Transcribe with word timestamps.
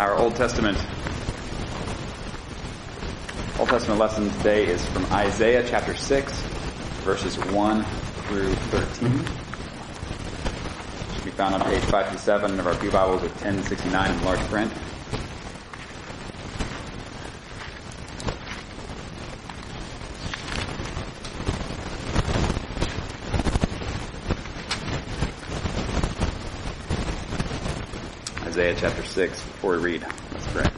Our 0.00 0.16
Old 0.16 0.34
Testament 0.34 0.78
Old 3.58 3.68
Testament 3.68 4.00
lesson 4.00 4.30
today 4.38 4.66
is 4.66 4.82
from 4.88 5.04
Isaiah 5.12 5.62
chapter 5.68 5.94
6, 5.94 6.32
verses 7.04 7.36
1 7.36 7.84
through 7.84 8.54
13. 8.54 9.08
It 9.08 9.26
should 11.14 11.24
be 11.26 11.30
found 11.30 11.54
on 11.54 11.60
page 11.64 11.82
557 11.82 12.58
of 12.58 12.66
our 12.66 12.74
Pew 12.76 12.90
Bibles 12.90 13.20
with 13.20 13.32
1069 13.44 14.10
in 14.10 14.24
large 14.24 14.40
print. 14.48 14.72
Isaiah 28.70 28.88
chapter 28.88 29.02
6, 29.02 29.42
before 29.42 29.72
we 29.72 29.78
read, 29.78 30.06
let's 30.32 30.46
pray. 30.46 30.70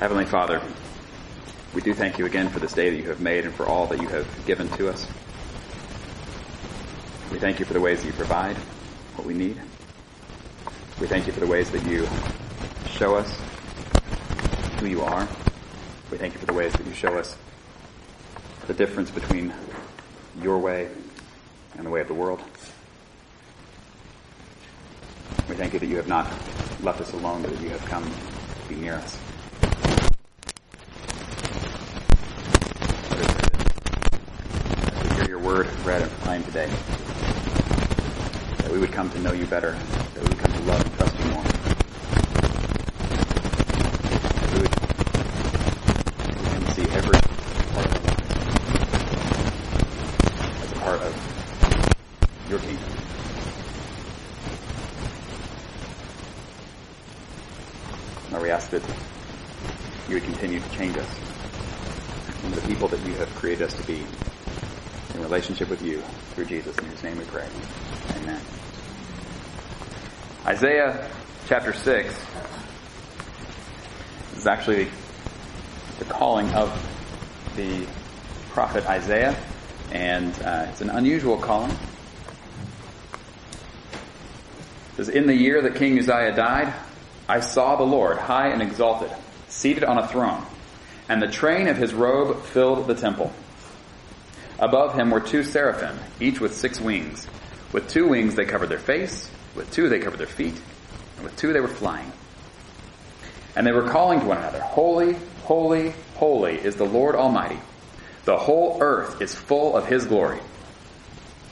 Heavenly 0.00 0.24
Father, 0.24 0.60
we 1.72 1.82
do 1.82 1.94
thank 1.94 2.18
you 2.18 2.26
again 2.26 2.48
for 2.48 2.58
this 2.58 2.72
day 2.72 2.90
that 2.90 2.96
you 2.96 3.08
have 3.10 3.20
made 3.20 3.44
and 3.44 3.54
for 3.54 3.64
all 3.64 3.86
that 3.86 4.02
you 4.02 4.08
have 4.08 4.26
given 4.44 4.68
to 4.70 4.88
us. 4.88 5.06
We 7.30 7.38
thank 7.38 7.60
you 7.60 7.64
for 7.64 7.74
the 7.74 7.80
ways 7.80 8.00
that 8.00 8.08
you 8.08 8.12
provide 8.14 8.56
what 9.14 9.24
we 9.24 9.34
need. 9.34 9.56
We 11.00 11.06
thank 11.06 11.28
you 11.28 11.32
for 11.32 11.38
the 11.38 11.46
ways 11.46 11.70
that 11.70 11.86
you 11.86 12.08
show 12.88 13.14
us 13.14 13.40
who 14.80 14.86
you 14.86 15.02
are. 15.02 15.28
We 16.10 16.18
thank 16.18 16.32
you 16.32 16.40
for 16.40 16.46
the 16.46 16.54
ways 16.54 16.72
that 16.72 16.86
you 16.88 16.92
show 16.92 17.18
us 17.18 17.36
the 18.66 18.74
difference 18.74 19.12
between 19.12 19.52
your 20.42 20.58
way 20.58 20.88
and 21.76 21.86
the 21.86 21.90
way 21.90 22.00
of 22.00 22.08
the 22.08 22.14
world. 22.14 22.42
Thank 25.60 25.74
you 25.74 25.78
that 25.80 25.88
you 25.88 25.96
have 25.96 26.08
not 26.08 26.26
left 26.82 27.02
us 27.02 27.12
alone, 27.12 27.42
but 27.42 27.50
that 27.52 27.60
you 27.60 27.68
have 27.68 27.84
come 27.84 28.02
to 28.02 28.10
be 28.70 28.76
near 28.76 28.94
us. 28.94 29.18
Hear 35.16 35.28
your 35.28 35.38
word 35.38 35.66
read 35.84 36.00
and 36.00 36.10
proclaimed 36.12 36.46
today, 36.46 36.70
that 38.56 38.72
we 38.72 38.78
would 38.78 38.90
come 38.90 39.10
to 39.10 39.18
know 39.20 39.32
you 39.32 39.44
better, 39.44 39.72
that 39.72 40.22
we 40.22 40.28
would 40.30 40.38
come 40.38 40.50
to 40.50 40.62
love 40.62 40.80
and 40.82 40.94
trust 40.94 41.18
you 41.18 41.26
more. 41.26 41.44
That 44.32 44.52
we 44.54 44.60
would 44.60 44.72
come 46.52 46.64
to 46.64 46.70
see 46.72 46.88
every 46.88 47.20
part 47.74 47.84
of 47.84 47.92
our 47.92 48.00
lives 50.46 50.62
as 50.62 50.72
a 50.72 50.74
part 50.76 51.02
of 51.02 51.12
your 52.48 52.60
kingdom. 52.60 52.86
Lord, 58.30 58.44
we 58.44 58.50
ask 58.50 58.70
that 58.70 58.82
you 60.08 60.14
would 60.14 60.22
continue 60.22 60.60
to 60.60 60.70
change 60.70 60.96
us 60.96 61.08
into 62.44 62.60
the 62.60 62.66
people 62.68 62.86
that 62.86 63.04
you 63.04 63.12
have 63.14 63.28
created 63.40 63.64
us 63.64 63.72
to 63.72 63.82
be 63.84 64.04
in 65.14 65.22
relationship 65.22 65.70
with 65.70 65.82
you 65.82 66.02
through 66.34 66.44
Jesus. 66.44 66.76
In 66.76 66.84
whose 66.84 67.02
name 67.02 67.16
we 67.16 67.24
pray. 67.24 67.48
Amen. 68.16 68.38
Isaiah 70.44 71.10
chapter 71.46 71.72
6 71.72 72.26
is 74.36 74.46
actually 74.46 74.88
the 75.98 76.04
calling 76.04 76.50
of 76.50 76.70
the 77.56 77.86
prophet 78.50 78.84
Isaiah, 78.86 79.34
and 79.90 80.34
uh, 80.42 80.66
it's 80.68 80.82
an 80.82 80.90
unusual 80.90 81.38
calling. 81.38 81.70
It 84.90 84.96
says, 84.96 85.08
In 85.08 85.26
the 85.26 85.34
year 85.34 85.62
that 85.62 85.76
King 85.76 85.98
Uzziah 85.98 86.36
died, 86.36 86.74
I 87.26 87.40
saw 87.40 87.76
the 87.76 87.84
Lord 87.84 88.18
high 88.18 88.48
and 88.48 88.60
exalted, 88.60 89.10
seated 89.48 89.84
on 89.84 89.96
a 89.96 90.06
throne, 90.08 90.44
and 91.10 91.20
the 91.20 91.26
train 91.26 91.66
of 91.66 91.76
his 91.76 91.92
robe 91.92 92.40
filled 92.44 92.86
the 92.86 92.94
temple. 92.94 93.32
Above 94.60 94.94
him 94.94 95.10
were 95.10 95.18
two 95.18 95.42
seraphim, 95.42 95.98
each 96.20 96.40
with 96.40 96.54
six 96.54 96.80
wings. 96.80 97.26
With 97.72 97.88
two 97.88 98.06
wings 98.06 98.36
they 98.36 98.44
covered 98.44 98.68
their 98.68 98.78
face, 98.78 99.28
with 99.56 99.68
two 99.72 99.88
they 99.88 99.98
covered 99.98 100.20
their 100.20 100.28
feet, 100.28 100.54
and 101.16 101.24
with 101.24 101.36
two 101.36 101.52
they 101.52 101.58
were 101.58 101.66
flying. 101.66 102.12
And 103.56 103.66
they 103.66 103.72
were 103.72 103.88
calling 103.88 104.20
to 104.20 104.26
one 104.26 104.38
another, 104.38 104.60
Holy, 104.60 105.16
holy, 105.42 105.94
holy 106.14 106.54
is 106.54 106.76
the 106.76 106.86
Lord 106.86 107.16
Almighty. 107.16 107.58
The 108.24 108.36
whole 108.36 108.78
earth 108.80 109.20
is 109.20 109.34
full 109.34 109.76
of 109.76 109.86
his 109.86 110.06
glory. 110.06 110.38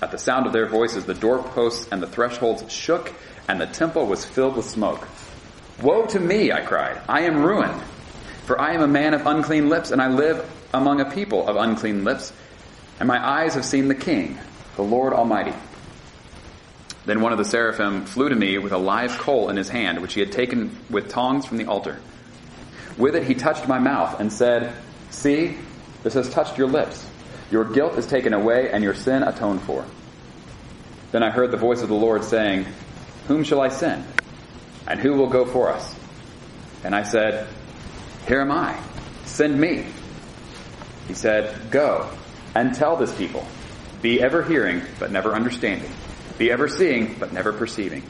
At 0.00 0.12
the 0.12 0.18
sound 0.18 0.46
of 0.46 0.52
their 0.52 0.68
voices, 0.68 1.04
the 1.04 1.14
doorposts 1.14 1.88
and 1.90 2.00
the 2.00 2.06
thresholds 2.06 2.72
shook, 2.72 3.12
and 3.48 3.60
the 3.60 3.66
temple 3.66 4.06
was 4.06 4.24
filled 4.24 4.56
with 4.56 4.66
smoke. 4.66 5.08
Woe 5.82 6.06
to 6.06 6.20
me, 6.20 6.52
I 6.52 6.60
cried. 6.60 7.00
I 7.08 7.22
am 7.22 7.42
ruined. 7.42 7.82
For 8.48 8.58
I 8.58 8.72
am 8.72 8.80
a 8.80 8.88
man 8.88 9.12
of 9.12 9.26
unclean 9.26 9.68
lips, 9.68 9.90
and 9.90 10.00
I 10.00 10.08
live 10.08 10.42
among 10.72 11.02
a 11.02 11.04
people 11.04 11.46
of 11.46 11.56
unclean 11.56 12.02
lips, 12.04 12.32
and 12.98 13.06
my 13.06 13.22
eyes 13.22 13.52
have 13.56 13.64
seen 13.66 13.88
the 13.88 13.94
King, 13.94 14.38
the 14.76 14.82
Lord 14.82 15.12
Almighty. 15.12 15.52
Then 17.04 17.20
one 17.20 17.32
of 17.32 17.36
the 17.36 17.44
seraphim 17.44 18.06
flew 18.06 18.30
to 18.30 18.34
me 18.34 18.56
with 18.56 18.72
a 18.72 18.78
live 18.78 19.18
coal 19.18 19.50
in 19.50 19.58
his 19.58 19.68
hand, 19.68 20.00
which 20.00 20.14
he 20.14 20.20
had 20.20 20.32
taken 20.32 20.74
with 20.88 21.10
tongs 21.10 21.44
from 21.44 21.58
the 21.58 21.66
altar. 21.66 22.00
With 22.96 23.16
it 23.16 23.24
he 23.24 23.34
touched 23.34 23.68
my 23.68 23.78
mouth 23.78 24.18
and 24.18 24.32
said, 24.32 24.72
See, 25.10 25.58
this 26.02 26.14
has 26.14 26.30
touched 26.30 26.56
your 26.56 26.68
lips. 26.68 27.06
Your 27.50 27.66
guilt 27.66 27.98
is 27.98 28.06
taken 28.06 28.32
away 28.32 28.70
and 28.70 28.82
your 28.82 28.94
sin 28.94 29.24
atoned 29.24 29.60
for. 29.60 29.84
Then 31.12 31.22
I 31.22 31.28
heard 31.28 31.50
the 31.50 31.58
voice 31.58 31.82
of 31.82 31.90
the 31.90 31.94
Lord 31.94 32.24
saying, 32.24 32.64
Whom 33.26 33.44
shall 33.44 33.60
I 33.60 33.68
send? 33.68 34.06
And 34.86 34.98
who 34.98 35.12
will 35.12 35.28
go 35.28 35.44
for 35.44 35.70
us? 35.70 35.94
And 36.82 36.94
I 36.94 37.02
said, 37.02 37.46
Here 38.28 38.42
am 38.42 38.52
I. 38.52 38.78
Send 39.24 39.58
me. 39.58 39.86
He 41.06 41.14
said, 41.14 41.70
Go 41.70 42.10
and 42.54 42.74
tell 42.74 42.96
this 42.96 43.16
people, 43.16 43.46
be 44.02 44.20
ever 44.20 44.42
hearing, 44.42 44.82
but 44.98 45.10
never 45.10 45.34
understanding. 45.34 45.90
Be 46.36 46.50
ever 46.50 46.68
seeing, 46.68 47.16
but 47.18 47.32
never 47.32 47.54
perceiving. 47.54 48.02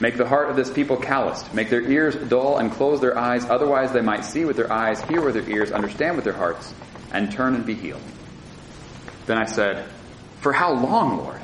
Make 0.00 0.16
the 0.16 0.26
heart 0.26 0.50
of 0.50 0.56
this 0.56 0.70
people 0.70 0.96
calloused. 0.96 1.54
Make 1.54 1.70
their 1.70 1.82
ears 1.82 2.16
dull 2.16 2.58
and 2.58 2.72
close 2.72 3.00
their 3.00 3.16
eyes. 3.16 3.44
Otherwise 3.44 3.92
they 3.92 4.00
might 4.00 4.24
see 4.24 4.44
with 4.44 4.56
their 4.56 4.72
eyes, 4.72 5.00
hear 5.02 5.24
with 5.24 5.34
their 5.34 5.48
ears, 5.48 5.70
understand 5.70 6.16
with 6.16 6.24
their 6.24 6.34
hearts, 6.34 6.74
and 7.12 7.30
turn 7.30 7.54
and 7.54 7.64
be 7.64 7.74
healed. 7.74 8.02
Then 9.26 9.38
I 9.38 9.44
said, 9.44 9.86
For 10.40 10.52
how 10.52 10.72
long, 10.72 11.18
Lord? 11.18 11.40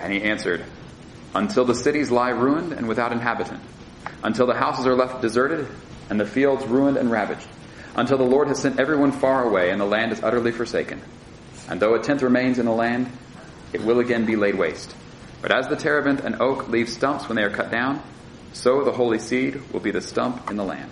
And 0.00 0.10
he 0.10 0.22
answered, 0.22 0.64
Until 1.34 1.66
the 1.66 1.74
cities 1.74 2.10
lie 2.10 2.30
ruined 2.30 2.72
and 2.72 2.88
without 2.88 3.12
inhabitant. 3.12 3.60
Until 4.22 4.46
the 4.46 4.54
houses 4.54 4.86
are 4.86 4.94
left 4.94 5.20
deserted 5.20 5.68
and 6.10 6.20
the 6.20 6.26
fields 6.26 6.64
ruined 6.64 6.96
and 6.96 7.10
ravaged. 7.10 7.46
Until 7.94 8.18
the 8.18 8.24
Lord 8.24 8.48
has 8.48 8.60
sent 8.60 8.78
everyone 8.78 9.12
far 9.12 9.44
away 9.44 9.70
and 9.70 9.80
the 9.80 9.86
land 9.86 10.12
is 10.12 10.22
utterly 10.22 10.52
forsaken. 10.52 11.00
And 11.68 11.80
though 11.80 11.94
a 11.94 12.02
tenth 12.02 12.22
remains 12.22 12.58
in 12.58 12.66
the 12.66 12.72
land, 12.72 13.10
it 13.72 13.82
will 13.82 14.00
again 14.00 14.26
be 14.26 14.36
laid 14.36 14.56
waste. 14.56 14.94
But 15.42 15.52
as 15.52 15.68
the 15.68 15.76
terebinth 15.76 16.24
and 16.24 16.40
oak 16.40 16.68
leave 16.68 16.88
stumps 16.88 17.28
when 17.28 17.36
they 17.36 17.42
are 17.42 17.50
cut 17.50 17.70
down, 17.70 18.02
so 18.52 18.84
the 18.84 18.92
holy 18.92 19.18
seed 19.18 19.60
will 19.72 19.80
be 19.80 19.90
the 19.90 20.00
stump 20.00 20.50
in 20.50 20.56
the 20.56 20.64
land. 20.64 20.90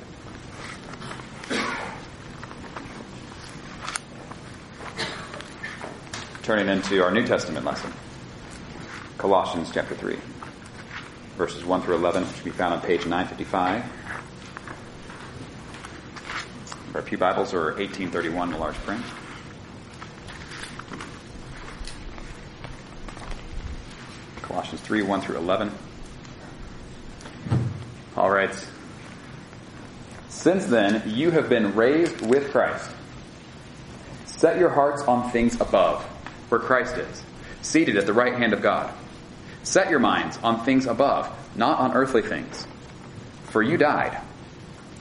Turning 6.42 6.68
into 6.68 7.02
our 7.02 7.10
New 7.10 7.26
Testament 7.26 7.64
lesson, 7.64 7.90
Colossians 9.16 9.70
chapter 9.72 9.94
3, 9.94 10.18
verses 11.38 11.64
1 11.64 11.82
through 11.82 11.94
11, 11.94 12.26
which 12.26 12.34
can 12.34 12.44
be 12.44 12.50
found 12.50 12.74
on 12.74 12.80
page 12.82 13.06
955. 13.06 13.82
Our 16.94 17.02
Pew 17.02 17.18
Bibles 17.18 17.52
are 17.52 17.72
1831 17.72 18.54
in 18.54 18.60
large 18.60 18.76
print. 18.76 19.02
Colossians 24.42 24.80
3, 24.82 25.02
1 25.02 25.20
through 25.22 25.38
11. 25.38 25.72
All 28.16 28.30
right. 28.30 28.54
Since 30.28 30.66
then, 30.66 31.02
you 31.04 31.32
have 31.32 31.48
been 31.48 31.74
raised 31.74 32.20
with 32.24 32.52
Christ. 32.52 32.88
Set 34.26 34.60
your 34.60 34.70
hearts 34.70 35.02
on 35.02 35.32
things 35.32 35.60
above, 35.60 36.00
where 36.48 36.60
Christ 36.60 36.96
is, 36.96 37.24
seated 37.62 37.96
at 37.96 38.06
the 38.06 38.12
right 38.12 38.34
hand 38.34 38.52
of 38.52 38.62
God. 38.62 38.94
Set 39.64 39.90
your 39.90 39.98
minds 39.98 40.38
on 40.44 40.64
things 40.64 40.86
above, 40.86 41.28
not 41.56 41.80
on 41.80 41.94
earthly 41.94 42.22
things. 42.22 42.68
For 43.46 43.64
you 43.64 43.76
died, 43.76 44.20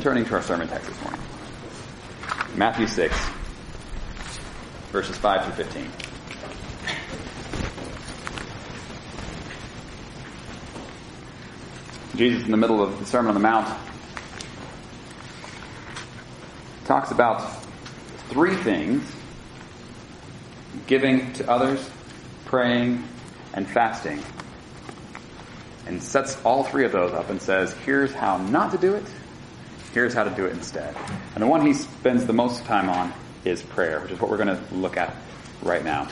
Turning 0.00 0.24
to 0.24 0.34
our 0.34 0.40
sermon 0.40 0.66
text 0.66 0.88
this 0.88 0.98
morning. 1.02 1.20
Matthew 2.56 2.86
6, 2.86 3.14
verses 4.92 5.18
5 5.18 5.44
through 5.44 5.64
15. 5.64 5.90
Jesus, 12.16 12.46
in 12.46 12.50
the 12.50 12.56
middle 12.56 12.82
of 12.82 12.98
the 12.98 13.04
Sermon 13.04 13.28
on 13.28 13.34
the 13.34 13.40
Mount, 13.40 13.68
talks 16.86 17.10
about 17.10 17.62
three 18.30 18.56
things 18.56 19.04
giving 20.86 21.30
to 21.34 21.50
others, 21.50 21.90
praying, 22.46 23.04
and 23.52 23.68
fasting. 23.68 24.22
And 25.86 26.02
sets 26.02 26.42
all 26.42 26.64
three 26.64 26.86
of 26.86 26.92
those 26.92 27.12
up 27.12 27.28
and 27.28 27.42
says, 27.42 27.74
here's 27.84 28.14
how 28.14 28.38
not 28.38 28.70
to 28.72 28.78
do 28.78 28.94
it, 28.94 29.04
here's 29.92 30.14
how 30.14 30.24
to 30.24 30.30
do 30.30 30.46
it 30.46 30.52
instead. 30.52 30.94
And 31.34 31.42
the 31.42 31.46
one 31.46 31.66
he 31.66 31.72
spends 31.74 32.24
the 32.26 32.32
most 32.32 32.64
time 32.64 32.88
on 32.88 33.12
is 33.44 33.62
prayer, 33.62 34.00
which 34.00 34.12
is 34.12 34.20
what 34.20 34.30
we're 34.30 34.36
going 34.36 34.56
to 34.56 34.74
look 34.74 34.96
at 34.96 35.14
right 35.62 35.84
now. 35.84 36.08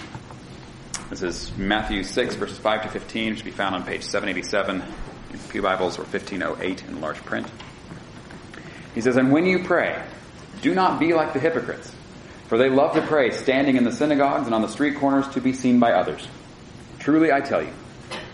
This 1.10 1.22
is 1.22 1.56
Matthew 1.56 2.02
6, 2.02 2.34
verses 2.34 2.58
5 2.58 2.82
to 2.82 2.88
15, 2.88 3.30
which 3.30 3.38
can 3.40 3.50
be 3.50 3.56
found 3.56 3.74
on 3.74 3.82
page 3.82 4.02
787 4.02 4.82
in 5.32 5.38
Pew 5.50 5.62
Bibles 5.62 5.98
or 5.98 6.02
1508 6.02 6.84
in 6.84 7.00
large 7.00 7.18
print. 7.24 7.46
He 8.94 9.00
says, 9.00 9.16
And 9.16 9.32
when 9.32 9.46
you 9.46 9.64
pray, 9.64 10.02
do 10.60 10.74
not 10.74 11.00
be 11.00 11.14
like 11.14 11.32
the 11.32 11.38
hypocrites, 11.38 11.94
for 12.48 12.58
they 12.58 12.68
love 12.68 12.94
to 12.94 13.02
pray 13.02 13.30
standing 13.30 13.76
in 13.76 13.84
the 13.84 13.92
synagogues 13.92 14.46
and 14.46 14.54
on 14.54 14.62
the 14.62 14.68
street 14.68 14.96
corners 14.96 15.28
to 15.28 15.40
be 15.40 15.52
seen 15.52 15.78
by 15.78 15.92
others. 15.92 16.26
Truly 16.98 17.32
I 17.32 17.40
tell 17.40 17.62
you, 17.62 17.72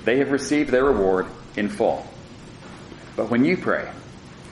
they 0.04 0.18
have 0.18 0.30
received 0.30 0.70
their 0.70 0.84
reward 0.84 1.26
in 1.56 1.68
full. 1.68 2.06
But 3.16 3.30
when 3.30 3.44
you 3.44 3.56
pray, 3.56 3.88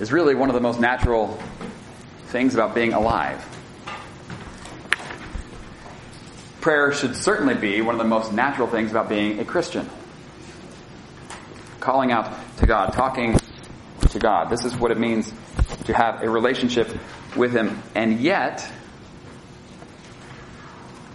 is 0.00 0.12
really 0.12 0.34
one 0.34 0.50
of 0.50 0.54
the 0.54 0.60
most 0.60 0.80
natural 0.80 1.38
things 2.26 2.54
about 2.54 2.74
being 2.74 2.92
alive. 2.92 3.44
Prayer 6.60 6.92
should 6.92 7.16
certainly 7.16 7.54
be 7.54 7.80
one 7.80 7.94
of 7.94 7.98
the 7.98 8.08
most 8.08 8.32
natural 8.32 8.66
things 8.66 8.90
about 8.90 9.08
being 9.08 9.38
a 9.38 9.44
Christian. 9.44 9.88
Calling 11.80 12.10
out 12.10 12.32
to 12.58 12.66
God, 12.66 12.92
talking 12.92 13.38
to 14.08 14.18
God. 14.18 14.50
This 14.50 14.64
is 14.64 14.76
what 14.76 14.90
it 14.90 14.98
means 14.98 15.32
to 15.84 15.94
have 15.94 16.22
a 16.22 16.28
relationship 16.28 16.88
with 17.36 17.52
Him. 17.52 17.80
And 17.94 18.20
yet, 18.20 18.68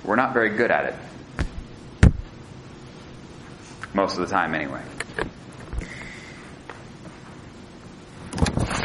we're 0.03 0.15
not 0.15 0.33
very 0.33 0.55
good 0.55 0.71
at 0.71 0.85
it. 0.85 2.13
Most 3.93 4.17
of 4.17 4.21
the 4.21 4.33
time, 4.33 4.55
anyway. 4.55 4.81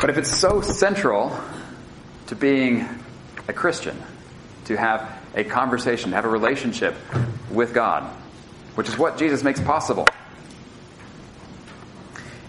But 0.07 0.13
if 0.13 0.19
it's 0.19 0.39
so 0.39 0.61
central 0.61 1.37
to 2.29 2.37
being 2.37 2.89
a 3.49 3.53
Christian, 3.53 4.01
to 4.67 4.77
have 4.77 5.13
a 5.35 5.43
conversation, 5.43 6.13
have 6.13 6.25
a 6.25 6.29
relationship 6.29 6.95
with 7.51 7.75
God, 7.75 8.05
which 8.77 8.89
is 8.89 8.97
what 8.97 9.19
Jesus 9.19 9.43
makes 9.43 9.61
possible. 9.61 10.07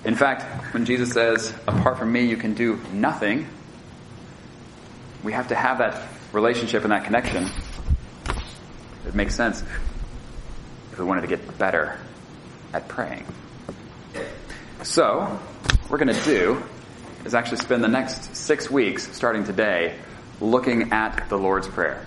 In 0.05 0.13
fact, 0.13 0.43
when 0.71 0.85
Jesus 0.85 1.11
says, 1.13 1.51
apart 1.67 1.97
from 1.97 2.11
me, 2.11 2.27
you 2.27 2.37
can 2.37 2.53
do 2.53 2.79
nothing, 2.93 3.47
we 5.23 5.33
have 5.33 5.47
to 5.47 5.55
have 5.55 5.79
that 5.79 6.07
relationship 6.33 6.83
and 6.83 6.91
that 6.91 7.05
connection. 7.05 7.49
It 9.07 9.15
makes 9.15 9.33
sense 9.33 9.63
if 10.91 10.99
we 10.99 11.05
wanted 11.05 11.21
to 11.21 11.27
get 11.27 11.57
better 11.57 11.97
at 12.71 12.87
praying. 12.87 13.25
So, 14.83 15.39
we're 15.89 15.97
going 15.97 16.13
to 16.13 16.23
do 16.23 16.63
is 17.25 17.35
actually 17.35 17.57
spend 17.57 17.83
the 17.83 17.87
next 17.87 18.35
six 18.35 18.69
weeks, 18.69 19.15
starting 19.15 19.43
today, 19.43 19.95
looking 20.39 20.91
at 20.91 21.29
the 21.29 21.37
Lord's 21.37 21.67
Prayer. 21.67 22.05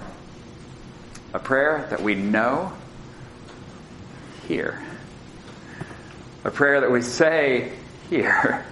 A 1.32 1.38
prayer 1.38 1.86
that 1.90 2.02
we 2.02 2.14
know 2.14 2.72
here. 4.48 4.82
A 6.44 6.50
prayer 6.50 6.80
that 6.80 6.90
we 6.90 7.02
say 7.02 7.72
here. 8.08 8.64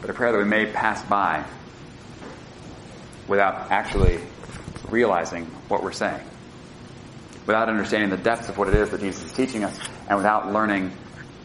But 0.00 0.10
a 0.10 0.12
prayer 0.12 0.32
that 0.32 0.38
we 0.38 0.44
may 0.44 0.66
pass 0.66 1.02
by 1.04 1.44
without 3.28 3.70
actually 3.70 4.20
realizing 4.88 5.46
what 5.68 5.82
we're 5.82 5.92
saying. 5.92 6.20
Without 7.46 7.68
understanding 7.68 8.10
the 8.10 8.16
depths 8.16 8.48
of 8.48 8.58
what 8.58 8.68
it 8.68 8.74
is 8.74 8.90
that 8.90 9.00
Jesus 9.00 9.24
is 9.24 9.32
teaching 9.32 9.64
us 9.64 9.78
and 10.08 10.16
without 10.16 10.52
learning 10.52 10.92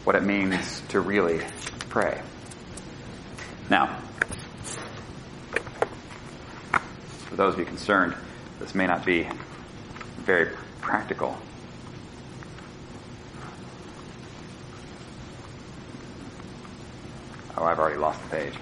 what 0.06 0.16
it 0.16 0.24
means 0.24 0.82
to 0.90 1.00
really 1.00 1.42
pray. 1.90 2.22
Now, 3.72 4.00
for 7.26 7.36
those 7.36 7.56
of 7.56 7.60
you 7.60 7.66
concerned, 7.66 8.16
this 8.60 8.76
may 8.76 8.86
not 8.86 9.04
be 9.04 9.28
very 10.18 10.52
practical. 10.80 11.36
Oh, 17.58 17.64
I've 17.64 17.80
already 17.80 17.98
lost 17.98 18.22
the 18.24 18.30
page. 18.30 18.54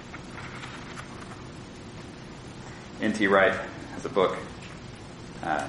N.T. 3.02 3.26
Wright 3.26 3.52
has 3.92 4.06
a 4.06 4.08
book 4.08 4.38
uh, 5.42 5.68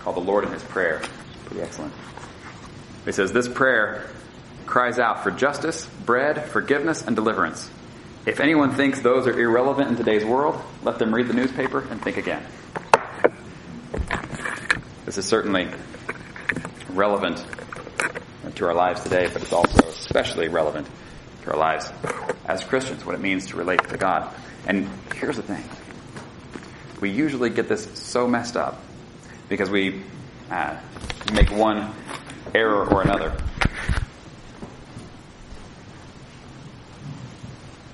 called 0.00 0.14
The 0.14 0.20
Lord 0.20 0.44
and 0.44 0.52
His 0.52 0.62
Prayer. 0.62 1.02
Pretty 1.46 1.62
excellent. 1.62 1.92
He 3.04 3.10
says, 3.10 3.32
This 3.32 3.48
prayer 3.48 4.08
cries 4.66 4.98
out 4.98 5.22
for 5.22 5.30
justice, 5.30 5.86
bread, 6.06 6.46
forgiveness, 6.46 7.02
and 7.02 7.16
deliverance. 7.16 7.70
If 8.24 8.40
anyone 8.40 8.74
thinks 8.74 9.00
those 9.00 9.26
are 9.26 9.38
irrelevant 9.38 9.88
in 9.90 9.96
today's 9.96 10.24
world, 10.24 10.60
let 10.82 10.98
them 10.98 11.14
read 11.14 11.28
the 11.28 11.34
newspaper 11.34 11.80
and 11.90 12.00
think 12.00 12.16
again. 12.16 12.42
This 15.04 15.18
is 15.18 15.26
certainly 15.26 15.68
relevant 16.90 17.44
to 18.54 18.66
our 18.66 18.74
lives 18.74 19.02
today, 19.02 19.28
but 19.32 19.42
it's 19.42 19.52
also 19.52 19.88
especially 19.88 20.48
relevant 20.48 20.86
to 21.42 21.50
our 21.50 21.58
lives 21.58 21.90
as 22.46 22.62
Christians, 22.62 23.04
what 23.04 23.14
it 23.14 23.20
means 23.20 23.48
to 23.48 23.56
relate 23.56 23.82
to 23.88 23.96
God. 23.96 24.32
And 24.66 24.88
here's 25.16 25.36
the 25.36 25.42
thing. 25.42 25.64
We 27.00 27.10
usually 27.10 27.50
get 27.50 27.68
this 27.68 27.88
so 27.98 28.28
messed 28.28 28.56
up 28.56 28.80
because 29.48 29.68
we 29.68 30.02
uh, 30.50 30.76
make 31.32 31.50
one 31.50 31.92
error 32.54 32.86
or 32.86 33.02
another 33.02 33.36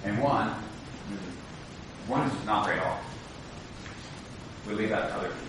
And 0.09 0.23
one, 0.23 0.49
one 2.07 2.31
is 2.31 2.47
not 2.47 2.65
pray 2.65 2.79
at 2.79 2.87
all. 2.87 2.99
We 4.67 4.73
leave 4.73 4.89
that 4.89 5.09
to 5.09 5.15
other 5.17 5.29
people. 5.29 5.49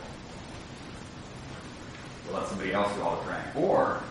We 2.27 2.33
let 2.33 2.47
somebody 2.49 2.73
else 2.73 2.93
do 2.93 3.01
all 3.01 3.15
the 3.15 3.21
praying. 3.21 3.45
Or 3.55 4.03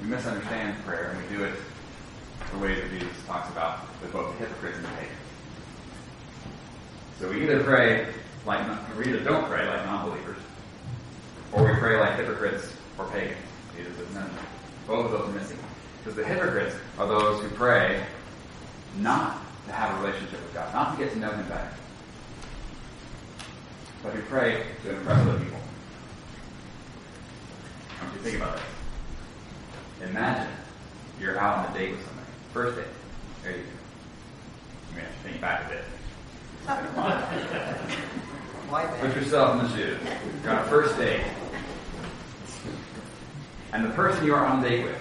we 0.00 0.08
misunderstand 0.08 0.82
prayer 0.86 1.10
and 1.10 1.22
we 1.22 1.36
do 1.36 1.44
it 1.44 1.54
the 2.50 2.58
way 2.60 2.80
that 2.80 2.90
Jesus 2.90 3.12
talks 3.26 3.50
about 3.50 3.80
with 4.00 4.10
both 4.10 4.32
the 4.32 4.46
hypocrites 4.46 4.78
and 4.78 4.86
the 4.86 4.90
pagans. 4.92 5.12
So 7.20 7.28
we 7.28 7.42
either 7.42 7.62
pray 7.62 8.06
like, 8.46 8.66
we 8.96 9.04
either 9.04 9.20
don't 9.20 9.44
pray 9.44 9.68
like 9.68 9.84
non-believers, 9.84 10.38
or 11.52 11.70
we 11.70 11.78
pray 11.78 12.00
like 12.00 12.16
hypocrites 12.16 12.72
or 12.98 13.04
pagans. 13.08 13.36
Jesus 13.76 13.94
says, 13.98 14.14
no, 14.14 14.20
no, 14.20 14.28
both 14.86 15.06
of 15.06 15.12
those 15.12 15.28
are 15.28 15.38
missing. 15.38 15.58
Because 15.98 16.16
the 16.16 16.24
hypocrites 16.24 16.74
are 16.98 17.06
those 17.06 17.42
who 17.42 17.50
pray 17.50 18.02
not 18.98 19.38
to 19.66 19.72
have 19.72 19.98
a 19.98 20.02
relationship 20.02 20.42
with 20.42 20.54
God, 20.54 20.72
not 20.72 20.96
to 20.96 21.04
get 21.04 21.12
to 21.12 21.18
know 21.18 21.30
Him 21.30 21.48
better, 21.48 21.70
but 24.02 24.12
who 24.12 24.22
pray 24.22 24.66
to 24.82 24.90
impress 24.96 25.20
other 25.20 25.38
people. 25.38 25.58
I 28.00 28.04
want 28.04 28.14
you 28.14 28.18
to 28.18 28.24
think 28.24 28.36
about 28.36 28.56
this. 28.56 30.08
Imagine 30.10 30.52
you're 31.20 31.38
out 31.38 31.66
on 31.66 31.74
a 31.74 31.78
date 31.78 31.92
with 31.92 32.04
somebody. 32.04 32.28
First 32.52 32.76
date. 32.76 32.86
There 33.42 33.52
you 33.52 33.58
go. 33.58 33.68
You 34.90 34.96
may 34.96 35.02
have 35.02 35.10
to 35.10 35.28
think 35.28 35.40
back 35.40 35.66
a 35.66 35.68
bit. 35.70 35.84
Put 39.00 39.14
yourself 39.16 39.60
in 39.60 39.66
the 39.66 39.76
shoes. 39.76 39.98
You're 40.42 40.52
on 40.52 40.58
a 40.58 40.68
first 40.68 40.96
date. 40.96 41.22
And 43.72 43.84
the 43.84 43.90
person 43.90 44.24
you 44.24 44.34
are 44.34 44.44
on 44.44 44.64
a 44.64 44.68
date 44.68 44.84
with, 44.84 44.96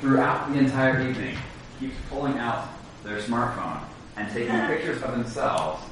throughout 0.00 0.52
the 0.52 0.58
entire 0.58 1.08
evening, 1.08 1.36
keeps 1.82 1.96
pulling 2.08 2.38
out 2.38 2.68
their 3.02 3.18
smartphone 3.18 3.80
and 4.16 4.32
taking 4.32 4.54
pictures 4.66 5.02
of 5.02 5.10
themselves 5.12 5.82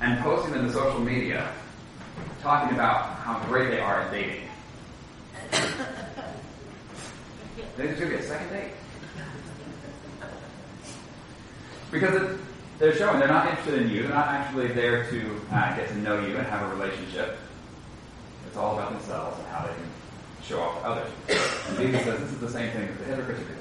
and 0.00 0.18
posting 0.20 0.52
them 0.54 0.66
to 0.66 0.72
social 0.72 1.00
media, 1.00 1.52
talking 2.42 2.74
about 2.74 3.16
how 3.18 3.38
great 3.44 3.70
they 3.70 3.80
are 3.80 4.00
at 4.00 4.10
dating. 4.10 4.48
There's 7.76 7.98
going 7.98 8.10
to 8.10 8.16
be 8.16 8.22
a 8.22 8.26
second 8.26 8.48
date. 8.48 8.70
Because 11.90 12.14
it, 12.22 12.40
they're 12.78 12.96
showing 12.96 13.18
they're 13.18 13.28
not 13.28 13.48
interested 13.50 13.82
in 13.82 13.90
you. 13.90 14.02
They're 14.02 14.12
not 14.12 14.28
actually 14.28 14.68
there 14.68 15.10
to 15.10 15.40
uh, 15.52 15.76
get 15.76 15.88
to 15.88 15.98
know 15.98 16.24
you 16.26 16.38
and 16.38 16.46
have 16.46 16.62
a 16.62 16.74
relationship. 16.74 17.36
It's 18.46 18.56
all 18.56 18.78
about 18.78 18.92
themselves 18.92 19.38
and 19.38 19.48
how 19.48 19.66
they 19.66 19.74
can 19.74 19.90
show 20.42 20.60
off 20.60 20.80
to 20.80 20.88
others. 20.88 21.12
And 21.68 21.78
Jesus 21.78 22.04
says 22.04 22.20
this 22.20 22.32
is 22.32 22.38
the 22.38 22.48
same 22.48 22.70
thing 22.72 22.86
that 22.86 22.98
the 22.98 23.04
hypocrites 23.04 23.40
doing. 23.42 23.59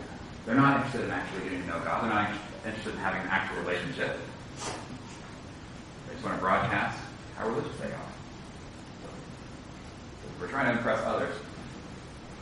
They're 0.50 0.58
not 0.58 0.78
interested 0.78 1.06
in 1.06 1.12
actually 1.12 1.44
getting 1.44 1.62
to 1.62 1.68
know 1.68 1.80
God. 1.82 2.04
They're 2.04 2.10
not 2.10 2.32
interested 2.66 2.96
in 2.96 3.00
having 3.02 3.22
an 3.22 3.28
actual 3.28 3.62
relationship. 3.62 4.18
They 6.08 6.14
just 6.14 6.26
want 6.26 6.38
to 6.38 6.42
broadcast 6.42 6.98
how 7.38 7.48
religious 7.50 7.78
they 7.78 7.86
are. 7.86 8.12
If 10.26 10.42
we're 10.42 10.48
trying 10.48 10.72
to 10.72 10.78
impress 10.80 11.06
others. 11.06 11.36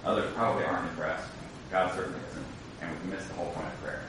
Others 0.05 0.31
probably 0.35 0.63
aren't 0.63 0.87
impressed. 0.87 1.27
God 1.69 1.93
certainly 1.95 2.21
isn't. 2.31 2.45
And 2.81 2.91
we've 2.91 3.11
missed 3.11 3.27
the 3.27 3.33
whole 3.33 3.51
point 3.51 3.67
of 3.67 3.83
prayer. 3.83 4.03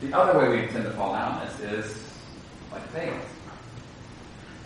The 0.00 0.14
other 0.14 0.38
way 0.38 0.62
we 0.62 0.66
tend 0.68 0.84
to 0.84 0.90
fall 0.92 1.12
down 1.12 1.44
this 1.44 1.60
is 1.60 2.10
like 2.72 2.90
pagans. 2.94 3.22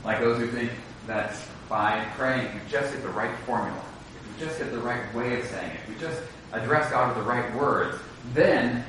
Like 0.05 0.21
those 0.21 0.39
who 0.39 0.47
think 0.47 0.71
that 1.09 1.35
by 1.69 2.07
praying, 2.17 2.47
if 2.47 2.55
we 2.55 2.61
just 2.71 2.93
get 2.93 3.03
the 3.03 3.09
right 3.09 3.37
formula, 3.39 3.83
if 4.15 4.41
we 4.41 4.47
just 4.47 4.61
get 4.61 4.71
the 4.71 4.79
right 4.79 5.13
way 5.13 5.41
of 5.41 5.47
saying 5.47 5.73
it, 5.73 5.81
if 5.83 5.89
we 5.89 6.01
just 6.01 6.23
address 6.53 6.89
God 6.93 7.09
with 7.09 7.25
the 7.25 7.29
right 7.29 7.53
words, 7.57 7.99
then 8.35 8.85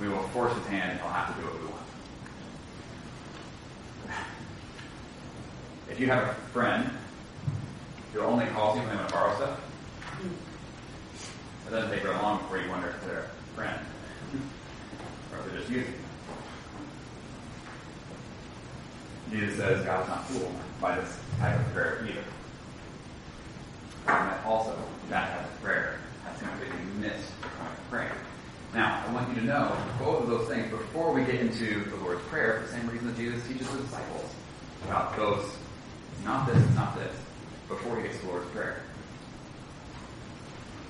we 0.00 0.08
will 0.08 0.22
force 0.28 0.54
his 0.54 0.66
hand 0.66 0.92
and 0.92 1.00
he'll 1.00 1.10
have 1.10 1.34
to 1.34 1.40
do 1.40 1.46
what 1.46 1.60
we 1.60 1.66
want. 1.66 1.82
If 5.90 6.00
you 6.00 6.06
have 6.08 6.28
a 6.28 6.34
friend 6.52 6.90
who 8.12 8.20
only 8.20 8.46
calls 8.46 8.76
you 8.76 8.82
when 8.82 8.90
they 8.90 8.96
want 8.96 9.08
to 9.08 9.14
borrow 9.14 9.36
stuff, 9.36 9.60
it 11.66 11.70
doesn't 11.70 11.90
take 11.90 12.02
very 12.02 12.16
long 12.16 12.38
before 12.38 12.58
you 12.58 12.68
wonder 12.68 12.88
if 12.88 13.04
they're 13.06 13.20
a 13.20 13.54
friend 13.54 13.78
or 15.32 15.38
if 15.38 15.44
they're 15.46 15.60
just 15.60 15.70
using 15.70 15.92
you. 19.30 19.38
Jesus 19.38 19.56
says 19.56 19.84
God's 19.84 20.08
not 20.08 20.26
fooled 20.26 20.54
by 20.80 20.96
this 20.96 21.18
type 21.38 21.58
of 21.58 21.72
prayer 21.72 22.06
either. 22.06 22.24
And 24.08 24.44
also, 24.44 24.76
that 25.08 25.38
type 25.38 25.46
of 25.46 25.62
prayer 25.62 25.98
has 26.24 26.38
completely 26.38 26.78
missed 27.00 27.40
the 27.40 27.48
point 27.48 27.70
of 27.70 27.90
prayer. 27.90 28.16
Now, 28.74 29.04
I 29.06 29.12
want 29.12 29.28
you 29.28 29.40
to 29.40 29.46
know 29.46 29.76
both 29.98 30.22
of 30.22 30.28
those 30.28 30.48
things 30.48 30.70
before 30.70 31.12
we 31.12 31.24
get 31.24 31.34
into 31.36 31.84
the 31.90 31.96
Lord's 31.96 32.22
Prayer, 32.22 32.60
for 32.60 32.66
the 32.66 32.72
same 32.72 32.88
reason 32.88 33.08
that 33.08 33.16
Jesus 33.16 33.46
teaches 33.46 33.68
the 33.68 33.82
disciples 33.82 34.32
about 34.84 35.14
those, 35.16 35.56
not 36.24 36.46
this, 36.46 36.56
it's 36.56 36.74
not 36.74 36.96
this, 36.96 37.14
before 37.68 37.96
he 37.96 38.04
gets 38.04 38.18
the 38.20 38.28
Lord's 38.28 38.48
Prayer. 38.50 38.82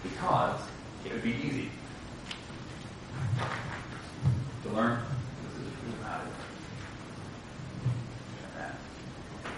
Because 0.04 0.60
it 1.04 1.12
would 1.12 1.24
be 1.24 1.34
easy 1.44 1.70
to 4.62 4.68
learn. 4.68 5.00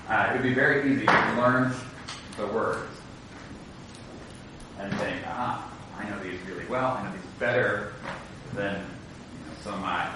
Uh, 0.09 0.27
it 0.29 0.33
would 0.35 0.43
be 0.43 0.53
very 0.53 0.93
easy 0.93 1.07
to 1.07 1.35
learn 1.37 1.73
the 2.37 2.47
words 2.49 2.94
and 4.85 4.95
think, 4.99 5.17
ah, 5.27 5.73
I 5.99 6.09
know 6.09 6.19
these 6.23 6.39
really 6.47 6.67
well. 6.67 6.93
I 6.93 7.05
know 7.05 7.13
these 7.13 7.31
better 7.39 7.93
than 8.55 8.75
you 8.75 9.47
know, 9.47 9.57
some 9.63 9.75
of 9.75 9.81
my 9.81 10.09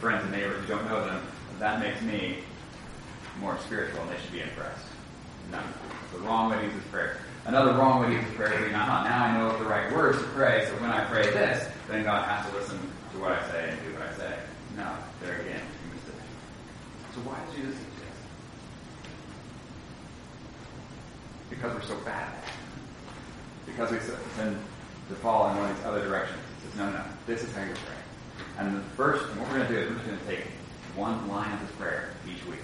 friends 0.00 0.22
and 0.22 0.32
neighbors 0.32 0.62
who 0.62 0.66
don't 0.68 0.88
know 0.88 1.04
them. 1.04 1.22
That 1.58 1.80
makes 1.80 2.00
me 2.02 2.38
more 3.40 3.58
spiritual, 3.66 4.00
and 4.02 4.10
they 4.10 4.20
should 4.20 4.32
be 4.32 4.40
impressed. 4.40 4.86
No, 5.52 5.60
the 6.12 6.18
wrong 6.20 6.50
way 6.50 6.58
to 6.58 6.64
use 6.64 6.74
this 6.74 6.84
prayer. 6.90 7.18
Another 7.44 7.72
wrong 7.72 8.00
way 8.00 8.08
to 8.08 8.14
use 8.14 8.24
this 8.24 8.34
prayer 8.36 8.52
is 8.54 8.60
being, 8.60 8.74
uh 8.74 9.04
now 9.04 9.24
I 9.24 9.36
know 9.36 9.58
the 9.58 9.64
right 9.66 9.92
words 9.92 10.18
to 10.18 10.24
pray, 10.28 10.66
so 10.66 10.72
when 10.80 10.90
I 10.90 11.04
pray 11.04 11.24
this, 11.24 11.68
then 11.88 12.04
God 12.04 12.26
has 12.26 12.50
to 12.50 12.56
listen 12.56 12.78
to 12.78 13.18
what 13.18 13.32
I 13.32 13.50
say 13.50 13.70
and 13.70 13.78
do 13.82 13.92
what 13.92 14.08
I 14.08 14.14
say. 14.16 14.38
No, 14.76 14.90
there 15.22 15.34
again, 15.40 15.60
you 15.60 15.94
missed 15.94 16.08
it. 16.08 16.14
So 17.14 17.20
why 17.20 17.36
did 17.46 17.62
Jesus 17.62 17.78
teach? 17.78 17.88
Because 21.50 21.74
we're 21.74 21.82
so 21.82 21.96
bad 22.04 22.28
at 22.28 22.44
it. 22.48 22.53
Because 23.66 23.90
we 23.90 23.98
tend 24.36 24.58
to 25.08 25.14
fall 25.16 25.50
in 25.50 25.56
one 25.56 25.70
of 25.70 25.76
these 25.76 25.86
other 25.86 26.04
directions. 26.06 26.40
He 26.62 26.68
says, 26.68 26.78
no, 26.78 26.90
no, 26.90 27.02
this 27.26 27.42
is 27.42 27.54
how 27.54 27.62
you 27.62 27.72
pray. 27.72 27.96
And 28.58 28.76
the 28.76 28.80
first, 28.96 29.28
and 29.30 29.40
what 29.40 29.48
we're 29.50 29.58
going 29.58 29.68
to 29.68 29.74
do 29.74 29.80
is 29.80 29.88
we're 29.90 29.96
just 29.96 30.06
going 30.06 30.18
to 30.18 30.26
take 30.26 30.44
one 30.96 31.28
line 31.28 31.52
of 31.52 31.60
this 31.60 31.70
prayer 31.76 32.10
each 32.28 32.44
week 32.46 32.60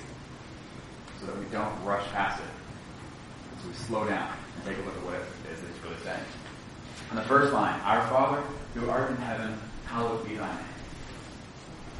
so 1.20 1.26
that 1.26 1.38
we 1.38 1.44
don't 1.46 1.84
rush 1.84 2.06
past 2.12 2.40
it. 2.40 2.46
So 3.62 3.68
we 3.68 3.74
slow 3.74 4.06
down 4.08 4.32
and 4.56 4.64
take 4.64 4.78
a 4.78 4.82
look 4.86 4.96
at 4.96 5.04
what 5.04 5.14
it 5.14 5.22
is 5.52 5.60
that 5.60 5.68
it's 5.68 5.82
really 5.84 6.00
saying. 6.04 6.24
And 7.10 7.18
the 7.18 7.24
first 7.24 7.52
line, 7.52 7.78
Our 7.80 8.06
Father, 8.08 8.42
who 8.74 8.88
art 8.88 9.10
in 9.10 9.16
heaven, 9.16 9.58
hallowed 9.86 10.24
be 10.26 10.36
thy 10.36 10.46
name. 10.46 10.64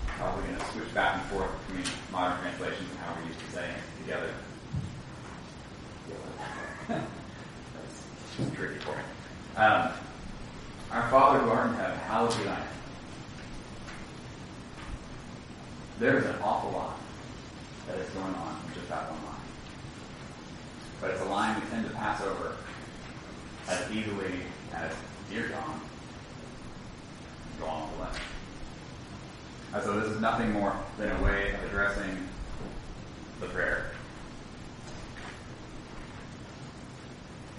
Probably 0.07 0.45
going 0.45 0.59
to 0.59 0.65
switch 0.67 0.95
back 0.95 1.17
and 1.17 1.25
forth 1.31 1.51
between 1.67 1.85
modern 2.13 2.39
translations 2.41 2.89
and 2.91 2.99
how 3.01 3.15
we're 3.17 3.27
used 3.27 3.41
to 3.41 3.51
saying 3.53 3.75
it 3.75 4.03
together. 4.05 4.31
That's 6.89 8.55
tricky 8.55 8.79
for 8.81 8.97
me. 8.97 9.03
Um, 9.61 9.91
our 10.91 11.11
Father 11.11 11.39
who 11.41 11.51
art 11.51 11.69
in 11.69 11.75
heaven, 11.75 11.99
hallowed 11.99 12.35
be 12.39 12.45
thy 12.45 12.55
name. 12.55 12.67
There's 15.99 16.25
an 16.25 16.37
awful 16.43 16.71
lot 16.71 16.99
that 17.87 17.99
is 17.99 18.09
going 18.09 18.35
on 18.37 18.57
in 18.67 18.75
just 18.75 18.89
that 18.89 19.11
one 19.11 19.23
line. 19.23 19.43
But 21.03 21.11
it's 21.11 21.21
a 21.21 21.27
line 21.27 21.61
we 21.61 21.67
tend 21.69 21.87
to 21.87 21.95
pass 21.95 22.23
over 22.23 22.57
as 23.69 23.91
easily 23.93 24.33
as 24.73 24.93
dear 25.31 25.49
John, 25.49 25.79
go 27.61 27.67
on 27.67 27.83
with 27.83 27.99
the 27.99 28.05
letter. 28.05 28.21
And 29.75 29.83
so 29.83 30.01
this 30.01 30.11
is 30.11 30.23
nothing 30.23 30.53
more 30.53 30.75
than 30.97 31.11
a 31.11 31.23
way 31.23 31.53
of 31.53 31.63
addressing 31.65 32.17
the 33.41 33.47
prayer. 33.49 33.91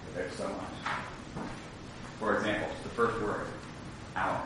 But 0.05 0.15
there's 0.15 0.33
so 0.33 0.47
much. 0.47 0.71
For 2.21 2.37
example, 2.37 2.69
the 2.83 2.89
first 2.89 3.19
word, 3.19 3.47
our. 4.15 4.43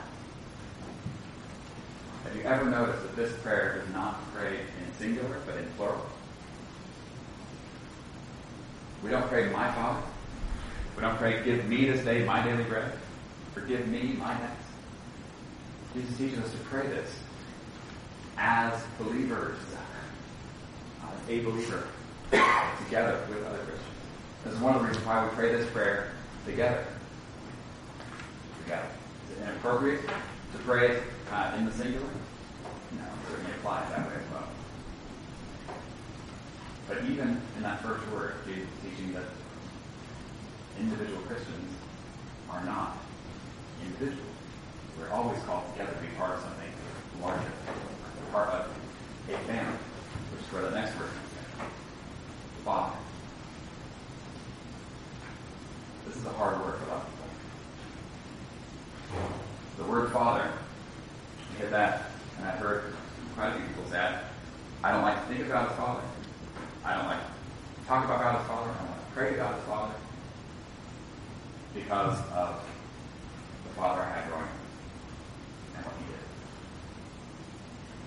Have 2.24 2.33
you 2.33 2.43
ever 2.43 2.63
noticed 2.63 3.01
that 3.01 3.17
this 3.17 3.38
prayer 3.41 3.83
is 3.83 3.93
not 3.93 4.33
prayed 4.33 4.62
in 4.62 4.93
singular, 4.97 5.41
but 5.45 5.57
in 5.57 5.65
plural? 5.75 6.05
We 9.03 9.09
don't 9.09 9.27
pray, 9.27 9.50
my 9.50 9.69
Father. 9.74 10.01
We 10.95 11.01
don't 11.01 11.17
pray, 11.17 11.43
my 12.05 12.43
daily 12.43 12.63
bread. 12.65 12.91
Forgive 13.55 13.88
me 13.88 14.15
my 14.19 14.31
debts. 14.35 14.67
Jesus 15.95 16.17
teaches 16.17 16.39
us 16.39 16.51
to 16.51 16.57
pray 16.57 16.85
this 16.85 17.12
as 18.38 18.79
believers, 19.00 19.57
as 21.03 21.29
a 21.29 21.39
believer, 21.39 21.88
together 22.29 23.19
with 23.27 23.43
other 23.45 23.57
Christians. 23.57 23.81
This 24.43 24.53
is 24.53 24.59
one 24.59 24.75
of 24.75 24.81
the 24.81 24.88
reasons 24.88 25.05
why 25.05 25.24
we 25.24 25.31
pray 25.31 25.51
this 25.51 25.67
prayer 25.71 26.12
together. 26.45 26.85
Together. 28.63 28.88
Is 29.31 29.39
it 29.39 29.43
inappropriate 29.50 30.01
to 30.05 30.57
pray 30.59 30.91
it 30.91 31.03
uh, 31.31 31.55
in 31.57 31.65
the 31.65 31.71
singular? 31.71 32.05
No, 32.91 33.03
it 33.03 33.29
certainly 33.29 33.51
applies 33.51 33.89
that 33.89 34.07
way 34.07 34.13
as 34.13 34.31
well. 34.31 34.47
But 36.88 37.03
even 37.05 37.41
in 37.57 37.63
that 37.63 37.81
first 37.81 38.07
word, 38.12 38.35
Jesus 38.45 38.63
is 38.63 38.91
teaching 38.91 39.13
that 39.13 39.24
individual 40.79 41.21
Christians 41.24 41.71
are 42.49 42.63
not 42.63 42.97
individuals. 43.83 44.21
We're 44.99 45.09
always 45.09 45.41
called 45.43 45.63
together 45.73 45.93
to 45.93 46.01
be 46.01 46.07
part 46.17 46.35
of 46.35 46.41
something 46.41 46.71
larger, 47.21 47.51
part 48.31 48.49
of 48.49 48.67
a 49.29 49.37
family, 49.39 49.77
which 50.31 50.41
is 50.41 50.53
where 50.53 50.63
the 50.63 50.71
next 50.71 50.97
word 50.99 51.09
comes 51.09 51.31
in. 51.31 52.63
Father. 52.63 52.95
This 56.07 56.17
is 56.17 56.25
a 56.25 56.29
hard 56.29 56.59
word 56.63 56.77
for 56.79 56.85
a 56.85 56.87
lot 56.89 57.01
of 57.01 57.07
people. 59.09 59.29
The 59.77 59.91
word 59.91 60.11
father, 60.11 60.49
you 61.51 61.57
hit 61.59 61.71
that, 61.71 62.11
and 62.37 62.47
I've 62.47 62.59
heard 62.59 62.93
quite 63.35 63.49
a 63.49 63.53
few 63.55 63.67
people 63.67 63.85
say, 63.89 64.17
I 64.83 64.91
don't 64.91 65.01
like 65.01 65.27
to 65.27 65.33
think 65.33 65.47
about 65.47 65.71
as 65.71 65.77
father. 65.77 66.01
I 66.83 66.95
don't 66.95 67.07
like 67.07 67.19
to 67.19 67.87
talk 67.87 68.05
about 68.05 68.19
God 68.21 68.41
as 68.41 68.47
father. 68.47 68.69
I 68.69 68.77
don't 68.77 68.91
like 68.91 69.07
to 69.07 69.13
pray 69.13 69.29
to 69.31 69.35
God 69.35 69.57
as 69.57 69.63
father. 69.65 69.95
Because 71.75 72.17
of 72.32 72.63
the 73.67 73.74
father 73.75 74.01
I 74.01 74.10
had 74.10 74.27
growing 74.29 74.44
up 74.44 74.50
and 75.75 75.86
what 75.86 75.94
he 76.00 76.05
did. 76.05 76.24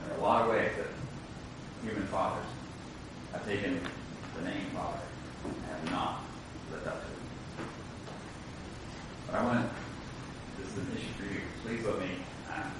And 0.02 0.10
there 0.10 0.16
are 0.16 0.20
a 0.20 0.22
lot 0.22 0.42
of 0.42 0.48
ways 0.50 0.72
that 0.76 0.88
human 1.84 2.08
fathers 2.08 2.46
have 3.32 3.44
taken 3.44 3.80
the 4.36 4.42
name 4.42 4.66
father 4.74 4.98
and 5.44 5.54
have 5.70 5.92
not 5.92 6.24
lived 6.72 6.86
up 6.88 7.00
to 7.04 7.06
it. 7.06 7.66
But 9.26 9.34
I 9.36 9.44
want 9.44 9.60
to, 9.60 10.62
this 10.62 10.72
is 10.72 10.78
an 10.78 10.96
issue 10.96 11.12
for 11.18 11.26
you. 11.32 11.40
Please 11.62 11.84
let 11.84 11.98
me, 12.00 12.10
um, 12.50 12.72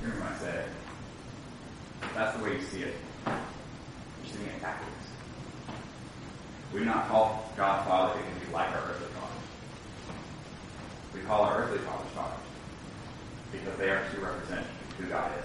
hear 0.00 0.10
when 0.14 0.22
I 0.22 0.38
say. 0.38 0.64
That's 2.14 2.36
the 2.38 2.44
way 2.44 2.54
you 2.54 2.62
see 2.62 2.82
it, 2.82 2.94
you're 3.26 3.34
seeing 4.24 4.46
it 4.46 4.62
backwards. 4.62 4.92
We 6.72 6.80
do 6.80 6.84
not 6.86 7.08
call 7.08 7.52
God 7.56 7.86
Father 7.86 8.18
because 8.18 8.46
we 8.46 8.52
like 8.54 8.68
our 8.70 8.78
earthly 8.90 9.06
fathers. 9.14 9.48
We 11.14 11.15
call 11.26 11.42
our 11.42 11.62
earthly 11.62 11.78
fathers 11.78 12.10
fathers 12.14 12.38
because 13.52 13.78
they 13.78 13.90
are 13.90 14.02
to 14.14 14.20
represent 14.20 14.66
who 14.98 15.06
God 15.06 15.30
is. 15.38 15.44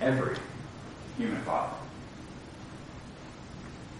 Every 0.00 0.36
human 1.16 1.40
father 1.42 1.74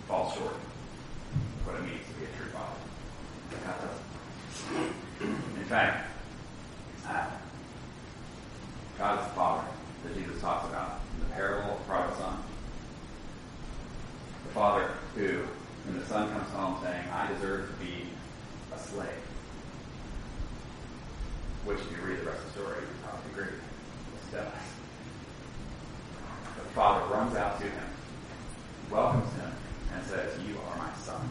falls 0.09 0.35
short 0.35 0.53
of 0.53 1.67
what 1.67 1.77
it 1.77 1.83
means 1.83 2.07
to 2.09 2.15
be 2.15 2.25
a 2.25 2.37
true 2.37 2.51
father. 2.53 2.77
God 3.65 3.77
doesn't. 3.81 5.35
In 5.57 5.65
fact, 5.65 6.11
uh, 7.09 7.27
God 8.99 9.21
is 9.21 9.27
the 9.27 9.33
Father 9.35 9.67
that 10.05 10.15
Jesus 10.15 10.41
talks 10.41 10.69
about 10.69 11.01
in 11.15 11.29
the 11.29 11.35
parable 11.35 11.73
of 11.73 11.79
the 11.79 11.85
prodigal 11.85 12.17
son. 12.17 12.37
The 14.47 14.53
father 14.53 14.91
who, 15.15 15.43
when 15.87 15.99
the 15.99 16.07
son 16.07 16.31
comes 16.31 16.51
home 16.51 16.79
saying, 16.83 17.05
I 17.13 17.29
deserve 17.33 17.69
to 17.69 17.85
be 17.85 18.09
a 18.75 18.79
slave, 18.79 19.09
which 21.65 21.79
if 21.79 21.91
you 21.91 21.97
read 22.07 22.21
the 22.21 22.27
rest 22.27 22.41
of 22.41 22.55
the 22.55 22.61
story, 22.61 22.77
you 22.81 22.87
probably 23.03 23.31
agree, 23.33 23.57
this 23.57 24.33
does. 24.33 24.53
The 26.57 26.64
father 26.75 27.07
runs 27.15 27.37
out 27.37 27.59
to 27.61 27.67
him, 27.67 27.87
welcomes 28.91 29.33
him, 29.35 29.51
and 29.95 30.05
says, 30.07 30.33
You 30.47 30.57
are 30.69 30.77
my 30.77 30.93
son. 30.95 31.31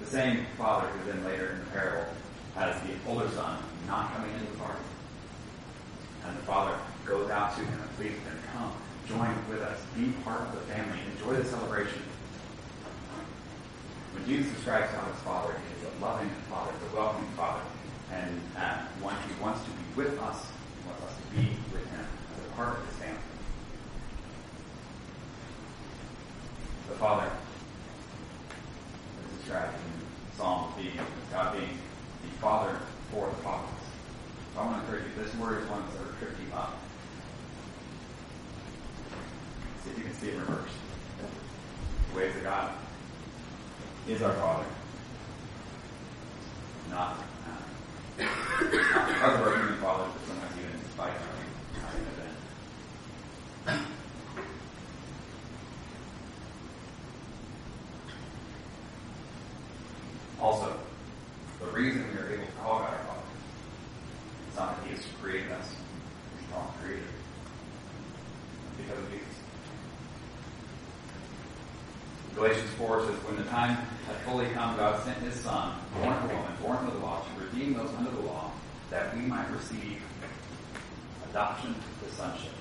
The 0.00 0.06
same 0.06 0.46
father 0.58 0.86
who 0.88 1.10
then 1.10 1.24
later 1.24 1.52
in 1.52 1.58
the 1.60 1.70
parable 1.70 2.06
has 2.54 2.80
the 2.82 2.92
older 3.08 3.28
son 3.30 3.58
not 3.86 4.14
coming 4.14 4.32
into 4.34 4.52
the 4.52 4.58
party. 4.58 4.80
And 6.26 6.36
the 6.36 6.42
father 6.42 6.76
goes 7.06 7.30
out 7.30 7.56
to 7.56 7.64
him 7.64 7.80
and 7.80 7.96
pleads 7.96 8.14
with 8.14 8.24
him, 8.24 8.38
Come, 8.52 8.72
join 9.08 9.34
with 9.48 9.62
us, 9.62 9.80
be 9.96 10.12
part 10.22 10.42
of 10.42 10.52
the 10.52 10.60
family, 10.72 10.98
enjoy 11.16 11.34
the 11.34 11.44
celebration. 11.44 12.02
When 14.12 14.26
Jesus 14.26 14.52
describes 14.52 14.92
God 14.92 15.14
Father, 15.24 15.54
he 15.54 15.86
is 15.86 15.92
a 15.92 16.04
loving 16.04 16.30
Father, 16.50 16.72
a 16.72 16.96
welcoming 16.96 17.30
Father, 17.36 17.62
and 18.12 18.40
uh, 18.56 18.84
one 19.00 19.14
who 19.14 19.42
wants 19.42 19.62
to 19.64 19.70
be 19.70 19.82
with 19.96 20.18
us, 20.18 20.46
he 20.46 20.88
wants 20.88 21.04
us 21.04 21.14
to 21.16 21.36
be 21.36 21.48
with 21.72 21.86
him 21.90 22.04
as 22.36 22.44
a 22.44 22.48
part 22.56 22.78
of 22.78 22.86
his 22.86 22.96
family. 22.96 23.20
The 26.88 26.89
Father 27.00 27.30
is 29.24 29.38
described 29.38 29.72
in 29.74 30.36
Psalm 30.36 30.70
being 30.76 30.92
God 31.32 31.56
being 31.56 31.78
the 32.22 32.28
Father 32.42 32.76
for 33.10 33.26
the 33.26 33.36
fatherless. 33.36 33.72
So 34.54 34.60
I 34.60 34.66
want 34.66 34.76
to 34.76 34.92
encourage 34.92 35.16
you, 35.16 35.24
this 35.24 35.34
word 35.36 35.62
is 35.62 35.68
one 35.70 35.82
that's 35.86 35.96
ever 35.96 36.12
tripped 36.18 36.38
you 36.38 36.54
up. 36.54 36.76
See 39.82 39.90
if 39.92 39.96
you 39.96 40.04
can 40.04 40.12
see 40.12 40.28
it 40.28 40.34
in 40.34 40.40
reverse. 40.40 40.70
The 42.12 42.18
ways 42.18 42.34
that 42.34 42.44
God 42.44 42.72
is 44.06 44.20
our 44.20 44.34
Father. 44.34 44.66
Not, 46.90 47.16
uh, 48.20 48.24
our 49.22 49.56
human 49.56 49.78
fathers, 49.80 50.12
but 50.12 50.26
sometimes 50.28 50.58
even 50.58 50.70
in 50.70 50.84
spite 50.90 51.14
of 51.16 51.22
our 51.22 51.86
our 51.86 51.92
human 51.92 52.12
event. 52.12 53.86
Also, 60.40 60.74
the 61.60 61.66
reason 61.66 62.02
we 62.12 62.18
are 62.18 62.32
able 62.32 62.46
to 62.46 62.52
call 62.52 62.78
God 62.78 62.94
our 62.94 63.04
Father 63.04 63.20
is 64.50 64.56
not 64.56 64.76
that 64.76 64.88
He 64.88 64.94
has 64.94 65.04
created 65.20 65.52
us, 65.52 65.74
He's 66.38 66.50
not 66.50 66.74
created, 66.80 67.04
because 68.78 68.98
of 68.98 69.10
Jesus. 69.10 69.26
Galatians 72.40 72.70
4 72.78 73.04
says, 73.04 73.16
When 73.28 73.36
the 73.36 73.44
time 73.50 73.76
had 74.08 74.16
fully 74.24 74.46
come, 74.56 74.74
God 74.78 75.04
sent 75.04 75.18
His 75.18 75.34
Son, 75.34 75.76
born 76.00 76.14
of 76.14 76.24
a 76.24 76.34
woman, 76.34 76.52
born 76.62 76.76
under 76.78 76.92
the 76.92 77.04
law, 77.04 77.20
to 77.20 77.44
redeem 77.44 77.74
those 77.74 77.90
under 77.98 78.10
the 78.10 78.20
law, 78.20 78.50
that 78.88 79.14
we 79.14 79.20
might 79.20 79.46
receive 79.50 80.00
adoption 81.28 81.74
to 81.74 82.08
the 82.08 82.10
sonship. 82.16 82.52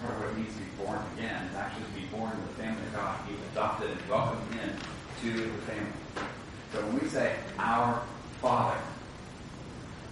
Part 0.00 0.14
of 0.14 0.20
what 0.22 0.30
it 0.30 0.38
means 0.38 0.52
to 0.54 0.58
be 0.58 0.84
born 0.84 0.98
again 1.14 1.46
is 1.46 1.54
actually 1.54 1.84
to 1.84 2.00
be 2.00 2.06
born 2.10 2.32
in 2.32 2.42
the 2.42 2.54
family 2.58 2.82
of 2.82 2.94
God, 2.94 3.28
be 3.28 3.34
adopted 3.52 3.90
and 3.92 4.08
welcomed 4.08 4.42
in 4.58 4.74
to 5.22 5.40
the 5.42 5.62
family. 5.62 5.92
So 6.72 6.84
when 6.84 6.98
we 6.98 7.06
say 7.06 7.36
our 7.60 8.02
Father, 8.40 8.80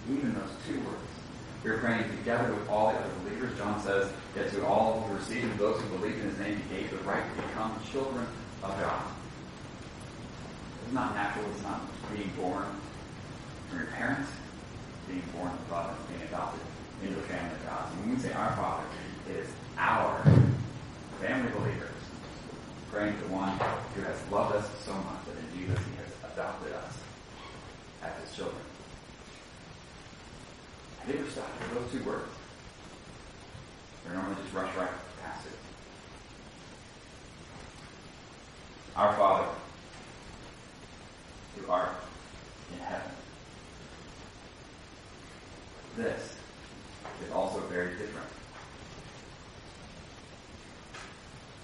even 0.09 0.33
those 0.35 0.55
two 0.65 0.79
words, 0.79 1.11
we're 1.63 1.77
praying 1.77 2.09
together 2.17 2.51
with 2.53 2.67
all 2.69 2.91
the 2.91 2.97
other 2.97 3.09
believers. 3.23 3.57
John 3.57 3.79
says 3.83 4.09
that 4.35 4.51
to 4.51 4.65
all 4.65 5.01
who 5.01 5.15
received 5.15 5.59
those 5.59 5.79
who 5.79 5.97
believed 5.97 6.19
in 6.19 6.29
his 6.29 6.39
name, 6.39 6.59
he 6.69 6.77
gave 6.77 6.89
the 6.89 6.97
right 6.97 7.23
children 7.91 8.25
of 8.63 8.79
God. 8.79 9.03
It's 10.83 10.93
not 10.93 11.15
natural. 11.15 11.45
It's 11.51 11.63
not 11.63 11.81
being 12.13 12.31
born 12.39 12.65
from 13.69 13.79
your 13.79 13.87
parents, 13.87 14.29
being 15.07 15.23
born 15.35 15.51
love 15.69 15.97
and 15.97 16.17
being 16.17 16.27
adopted 16.27 16.61
into 17.03 17.15
the 17.15 17.21
family 17.23 17.55
of 17.55 17.65
God. 17.65 17.89
So 17.89 17.95
when 17.99 18.15
we 18.15 18.21
say 18.21 18.33
our 18.33 18.55
Father, 18.55 18.83
it 19.29 19.35
is 19.37 19.49
our 19.77 20.23
family 21.19 21.51
believers 21.51 21.89
praying 22.91 23.17
to 23.19 23.27
one 23.27 23.57
who 23.95 24.01
has 24.01 24.17
loved 24.31 24.55
us 24.55 24.69
so 24.85 24.93
much 24.93 25.25
that 25.25 25.37
in 25.37 25.59
Jesus 25.59 25.79
he 25.85 25.95
has 25.97 26.33
adopted 26.33 26.73
us 26.73 26.97
as 28.03 28.11
his 28.27 28.35
children. 28.35 28.61
Have 30.99 31.15
you 31.15 31.21
ever 31.21 31.31
stopped 31.31 31.59
with 31.59 31.91
those 31.91 31.91
two 31.91 32.07
words? 32.07 32.29
Or 34.07 34.13
normally 34.13 34.35
just 34.43 34.53
rush 34.53 34.75
right 34.75 34.89
past 35.23 35.45
it. 35.45 35.53
Our 38.95 39.15
Father, 39.15 39.47
who 41.55 41.71
art 41.71 41.89
in 42.73 42.79
heaven. 42.79 43.11
This 45.97 46.35
is 47.25 47.31
also 47.31 47.59
very 47.61 47.91
different. 47.91 48.27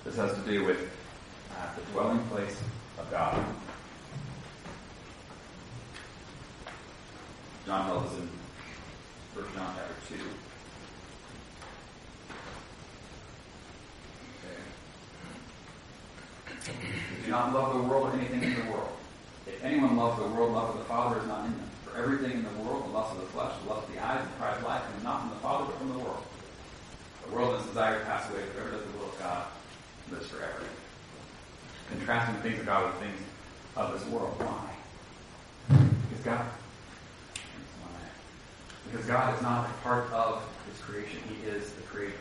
This 0.05 0.15
has 0.15 0.33
to 0.33 0.36
do 0.47 0.63
with 0.63 0.79
uh, 1.51 1.67
the 1.75 1.81
dwelling 1.91 2.19
place 2.29 2.57
of 2.97 3.11
God. 3.11 3.43
John 7.65 7.85
tells 7.85 8.05
us 8.05 8.19
in 8.19 8.29
1 9.35 9.45
John 9.53 9.75
chapter 9.75 10.15
2. 10.15 10.21
Okay. 16.63 16.71
Do 17.25 17.31
not 17.31 17.53
love 17.53 17.73
the 17.75 17.83
world 17.83 18.13
or 18.13 18.17
anything 18.17 18.41
in 18.41 18.55
the 18.55 18.71
world. 18.71 18.89
If 19.45 19.63
anyone 19.65 19.97
loves 19.97 20.21
the 20.21 20.29
world, 20.29 20.53
love 20.53 20.69
of 20.69 20.77
the 20.77 20.85
Father 20.85 21.19
is 21.19 21.27
not 21.27 21.45
in 21.45 21.51
them. 21.51 21.69
For 21.83 21.97
everything 21.97 22.31
in 22.31 22.43
the 22.43 22.51
lust 22.97 23.13
of 23.13 23.21
the 23.21 23.27
flesh, 23.27 23.51
the 23.63 23.69
lust 23.69 23.87
of 23.87 23.93
the 23.93 24.03
eyes, 24.03 24.21
and 24.21 24.29
the 24.29 24.33
pride 24.35 24.57
of 24.57 24.63
life, 24.63 24.81
comes 24.83 25.03
not 25.03 25.21
from 25.21 25.29
the 25.29 25.35
Father, 25.37 25.65
but 25.65 25.77
from 25.77 25.89
the 25.89 25.99
world. 25.99 26.23
The 27.25 27.35
world 27.35 27.49
and 27.49 27.59
its 27.59 27.67
desire 27.67 27.99
pass 28.05 28.29
away, 28.29 28.41
but 28.47 28.53
whoever 28.55 28.71
does 28.71 28.85
the 28.91 28.97
will 28.97 29.09
of 29.09 29.19
God 29.19 29.43
lives 30.11 30.27
forever. 30.27 30.63
Contrasting 32.07 32.41
things 32.41 32.59
of 32.61 32.65
God 32.65 32.85
with 32.85 33.01
things 33.01 33.19
of 33.75 33.91
this 33.91 34.07
world. 34.07 34.33
Why? 34.39 34.69
Because 35.67 36.23
God, 36.23 36.45
because 38.89 39.05
God 39.05 39.35
is 39.35 39.41
not 39.41 39.69
a 39.69 39.73
part 39.83 40.09
of 40.13 40.41
His 40.71 40.79
creation. 40.79 41.19
He 41.27 41.45
is 41.49 41.73
the 41.73 41.81
creator. 41.81 42.15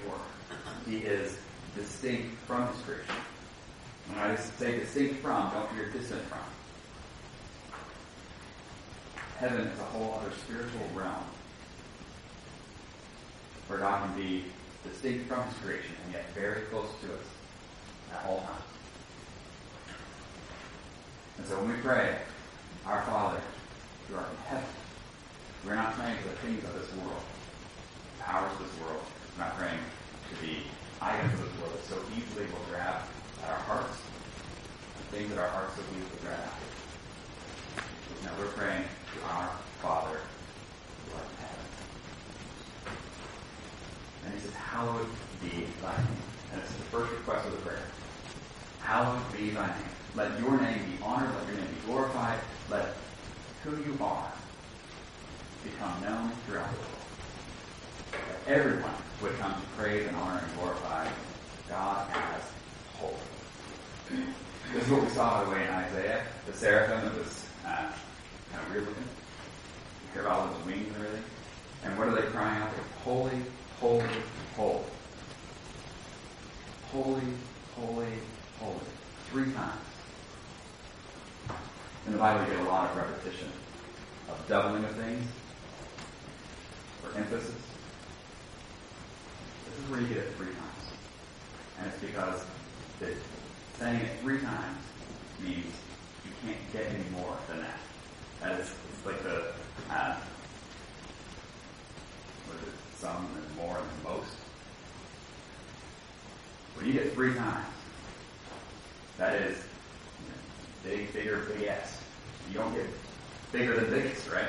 He 0.87 0.97
is 0.97 1.39
distinct 1.77 2.37
from 2.49 2.67
His 2.67 2.83
creation. 2.83 3.15
When 4.09 4.19
I 4.19 4.35
say 4.35 4.81
distinct 4.81 5.23
from, 5.23 5.53
don't 5.53 5.71
hear 5.77 5.89
distant 5.91 6.23
from. 6.23 6.41
Heaven 9.39 9.69
is 9.69 9.79
a 9.79 9.85
whole 9.85 10.19
other 10.21 10.35
spiritual 10.35 10.91
realm 10.97 11.23
where 13.69 13.79
God 13.79 14.05
can 14.05 14.21
be 14.21 14.47
distinct 14.83 15.29
from 15.29 15.45
His 15.45 15.57
creation 15.59 15.95
and 16.07 16.15
yet 16.15 16.25
very 16.35 16.63
close 16.63 16.91
to 17.03 17.15
us 17.15 17.27
at 18.13 18.27
all 18.27 18.39
times. 18.39 18.76
And 21.39 21.47
so 21.47 21.59
when 21.61 21.69
we 21.69 21.81
pray, 21.83 22.17
Our 22.87 23.03
Father, 23.03 23.41
who 24.09 24.17
art 24.17 24.27
in 24.31 24.37
heaven, 24.49 24.69
we're 25.65 25.75
not 25.75 25.95
praying 25.95 26.17
for 26.19 26.29
the 26.29 26.37
things 26.37 26.65
of 26.65 26.75
this 26.75 26.91
world, 27.03 27.23
the 28.19 28.25
powers 28.25 28.53
of 28.53 28.59
this 28.63 28.75
world. 28.81 29.03
We're 29.37 29.45
not 29.45 29.59
praying 29.59 29.81
to 30.31 30.35
the 30.41 30.63
items 31.03 31.35
of 31.35 31.45
this 31.45 31.55
world 31.61 31.75
that 31.75 31.85
so 31.85 31.99
easily 32.17 32.47
will 32.47 32.65
grab 32.71 33.03
at 33.43 33.51
our 33.51 33.63
hearts, 33.67 33.99
the 34.97 35.17
things 35.17 35.29
that 35.31 35.39
our 35.39 35.49
hearts 35.49 35.75
so 35.77 35.83
easily 35.93 36.21
grab 36.23 36.39
after. 36.39 36.67
No, 38.25 38.31
we're 38.39 38.53
praying 38.55 38.85
to 38.85 39.19
our 39.29 39.51
Father 39.83 40.19
who 40.19 41.19
art 41.19 41.27
in 41.27 41.37
heaven. 41.43 41.67
And 44.25 44.35
he 44.35 44.41
says, 44.41 44.55
Hallowed 44.55 45.11
be 45.43 45.67
thy 45.83 45.97
name. 45.99 46.23
And 46.53 46.63
it's 46.63 46.73
the 46.73 46.89
first 46.95 47.13
request 47.13 47.47
of 47.47 47.53
the 47.53 47.63
prayer. 47.63 47.83
Hallowed 48.81 49.21
be 49.37 49.51
thy 49.51 49.67
name. 49.67 49.97
Let 50.17 50.41
your 50.41 50.59
name 50.59 50.79
be 50.87 51.03
honored, 51.03 51.29
let 51.35 51.47
your 51.47 51.57
name 51.57 51.67
be 51.75 51.87
glorified, 51.87 52.39
let 52.71 52.97
who 53.63 53.73
you 53.73 53.99
are 54.01 54.33
become 55.63 56.03
known 56.03 56.31
throughout 56.47 56.71
the 56.71 56.79
world. 56.79 56.93
That 58.13 58.51
everyone 58.51 58.95
would 59.21 59.39
come 59.39 59.53
to 59.53 59.67
praise 59.77 60.07
and 60.07 60.17
honor 60.17 60.43
and 60.43 60.59
glorify 60.59 61.07
God 61.69 62.09
as 62.17 62.43
holy. 62.95 63.15
This 64.73 64.85
is 64.85 64.91
what 64.91 65.03
we 65.03 65.09
saw, 65.11 65.45
by 65.45 65.45
the 65.45 65.51
way, 65.51 65.65
in 65.65 65.71
Isaiah. 65.71 66.27
The 66.47 66.55
seraphim 66.55 67.05
that 67.05 67.19
was 67.19 67.45
uh, 67.67 67.93
kind 68.53 68.67
of 68.67 68.73
weird 68.73 68.87
looking. 68.87 69.03
You 69.03 70.13
hear 70.15 70.23
about 70.23 70.39
all 70.39 70.47
those 70.47 70.65
wings 70.65 70.87
and 70.95 71.05
everything. 71.05 71.25
And 71.85 71.99
what 71.99 72.09
are 72.09 72.15
they 72.15 72.27
crying 72.29 72.63
out? 72.63 72.71
They're 72.75 72.85
holy, 73.05 73.43
holy, 73.81 74.07
holy. 74.57 74.83
Holy, 76.91 77.23
holy, 77.75 78.13
holy. 78.59 78.81
Three 79.31 79.53
times. 79.53 79.96
In 82.07 82.13
the 82.13 82.19
Bible, 82.19 82.47
you 82.47 82.57
get 82.57 82.65
a 82.65 82.69
lot 82.69 82.91
of 82.91 82.97
repetition 82.97 83.49
of 84.29 84.49
doubling 84.49 84.85
of 84.85 84.93
things 84.93 85.27
for 87.03 87.19
emphasis. 87.19 87.51
This 89.69 89.85
is 89.85 89.91
where 89.91 90.01
you 90.01 90.07
get 90.07 90.19
it 90.19 90.33
three 90.37 90.47
times. 90.47 90.93
And 91.81 91.89
it's 91.89 92.01
because 92.01 92.45
that 93.01 93.13
saying 93.81 94.01
it 94.03 94.21
three 94.21 94.39
times 94.39 94.79
means 95.43 95.75
you 96.25 96.31
can't 96.45 96.73
get 96.73 96.87
any 96.95 97.11
more 97.11 97.37
than 97.49 97.59
that. 97.59 97.79
That 98.41 98.61
is, 98.61 98.73
it's 98.93 99.05
like 99.05 99.21
the, 99.25 99.53
uh, 99.91 100.17
what 102.47 102.57
is 102.63 102.69
it, 102.69 102.75
some 102.99 103.27
and 103.35 103.57
more 103.57 103.75
than 103.75 104.13
most. 104.13 104.31
When 106.77 106.87
you 106.87 106.93
get 106.93 107.13
three 107.15 107.35
times, 107.35 107.67
that 109.19 109.35
is 109.43 109.59
you 110.21 110.29
know, 110.29 110.97
big, 110.97 111.13
bigger, 111.13 111.39
big 111.53 111.67
S. 111.67 111.96
You 112.57 112.63
don't 112.63 112.75
get 112.75 112.87
bigger 113.53 113.75
than 113.75 113.91
biggest, 113.91 114.31
right? 114.31 114.49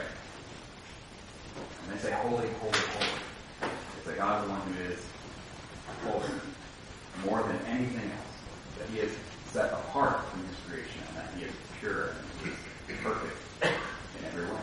And 1.84 1.92
they 1.92 2.02
say 2.02 2.14
holy, 2.14 2.48
holy, 2.48 2.72
holy. 2.72 3.70
It's 3.98 4.06
that 4.06 4.18
God 4.18 4.40
is 4.40 4.48
the 4.48 4.54
one 4.54 4.62
who 4.62 4.82
is 4.94 5.06
holy 6.06 6.40
more 7.26 7.44
than 7.44 7.60
anything 7.66 8.10
else. 8.10 8.80
That 8.80 8.88
he 8.94 9.00
is 9.00 9.12
set 9.52 9.74
apart 9.74 10.24
from 10.30 10.46
his 10.48 10.56
creation 10.70 11.02
and 11.10 11.18
that 11.18 11.34
he 11.36 11.44
is 11.44 11.52
pure 11.82 12.12
and 12.12 12.56
he 12.88 12.94
is 12.94 13.00
perfect 13.02 13.36
in 13.64 14.26
every 14.26 14.46
way. 14.46 14.62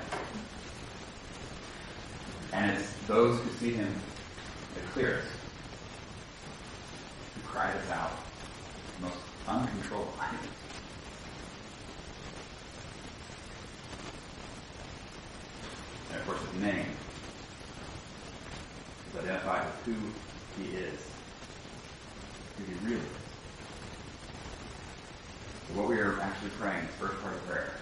And 2.54 2.70
it's 2.70 2.94
those 3.06 3.38
who 3.40 3.50
see 3.58 3.74
him 3.74 3.92
the 4.74 4.80
clearest 4.94 5.28
who 7.34 7.42
cry 7.42 7.74
this 7.74 7.90
out 7.90 8.12
most 9.02 9.18
uncontrollably. 9.46 10.24
And 16.14 16.22
of 16.22 16.28
course 16.28 16.40
his 16.52 16.62
name 16.62 16.86
is 19.10 19.18
identified 19.18 19.66
with 19.66 19.73
who 19.84 19.92
he 20.56 20.70
is, 20.70 21.00
who 22.56 22.64
he 22.64 22.74
really 22.84 23.02
is. 23.02 23.06
So 25.68 25.74
what 25.74 25.88
we 25.88 25.96
are 25.96 26.20
actually 26.20 26.50
praying, 26.50 26.86
the 26.86 27.06
first 27.06 27.20
part 27.22 27.34
of 27.34 27.46
prayer, 27.46 27.80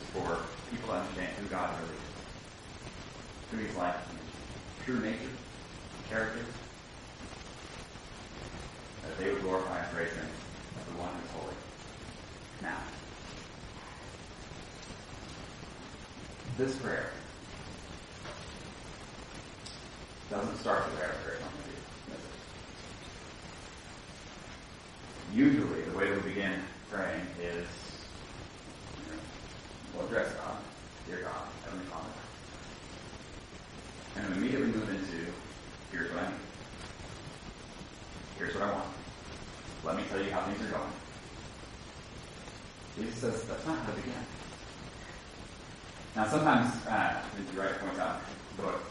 is 0.00 0.08
for 0.12 0.46
people 0.70 0.88
to 0.88 0.94
understand 0.94 1.32
who 1.38 1.46
God 1.48 1.74
really 1.80 1.94
is. 1.94 2.02
Who 3.50 3.58
he's 3.58 3.76
like, 3.76 3.96
true 4.84 5.00
nature, 5.00 5.30
character. 6.08 6.44
That 9.02 9.18
they 9.18 9.32
would 9.32 9.42
glorify 9.42 9.84
and 9.84 9.94
praise 9.94 10.12
him 10.12 10.28
as 10.78 10.86
the 10.86 10.92
one 11.00 11.10
who's 11.20 11.30
holy. 11.30 11.54
Now, 12.62 12.78
this 16.56 16.76
prayer 16.76 17.17
doesn't 20.30 20.58
start 20.58 20.82
prayer 20.94 21.14
very 21.24 21.38
normally. 21.40 21.58
Usually, 25.32 25.82
the 25.82 25.96
way 25.96 26.10
we 26.10 26.20
begin 26.20 26.60
praying 26.90 27.26
is, 27.40 27.66
you 28.96 29.12
know, 29.12 29.20
we'll 29.94 30.06
address 30.06 30.32
God, 30.34 30.56
dear 31.06 31.22
God, 31.22 31.48
Heavenly 31.64 31.86
Father. 31.86 32.08
And 34.16 34.36
immediately 34.36 34.66
move 34.66 34.88
into, 34.90 35.32
here's 35.92 36.10
what 36.12 36.24
I 36.24 36.28
need. 36.28 36.36
Here's 38.36 38.54
what 38.54 38.64
I 38.64 38.72
want. 38.72 38.88
Let 39.84 39.96
me 39.96 40.02
tell 40.10 40.22
you 40.22 40.30
how 40.30 40.42
things 40.42 40.60
are 40.62 40.72
going. 40.72 40.92
Jesus 42.96 43.14
says 43.20 43.44
that's 43.44 43.66
not 43.66 43.78
how 43.78 43.90
to 43.90 43.96
begin. 43.96 44.12
Now, 46.16 46.26
sometimes, 46.26 46.86
uh, 46.86 47.22
as 47.22 47.54
you 47.54 47.60
Wright 47.60 47.78
point 47.78 47.98
out 47.98 48.20
book, 48.56 48.82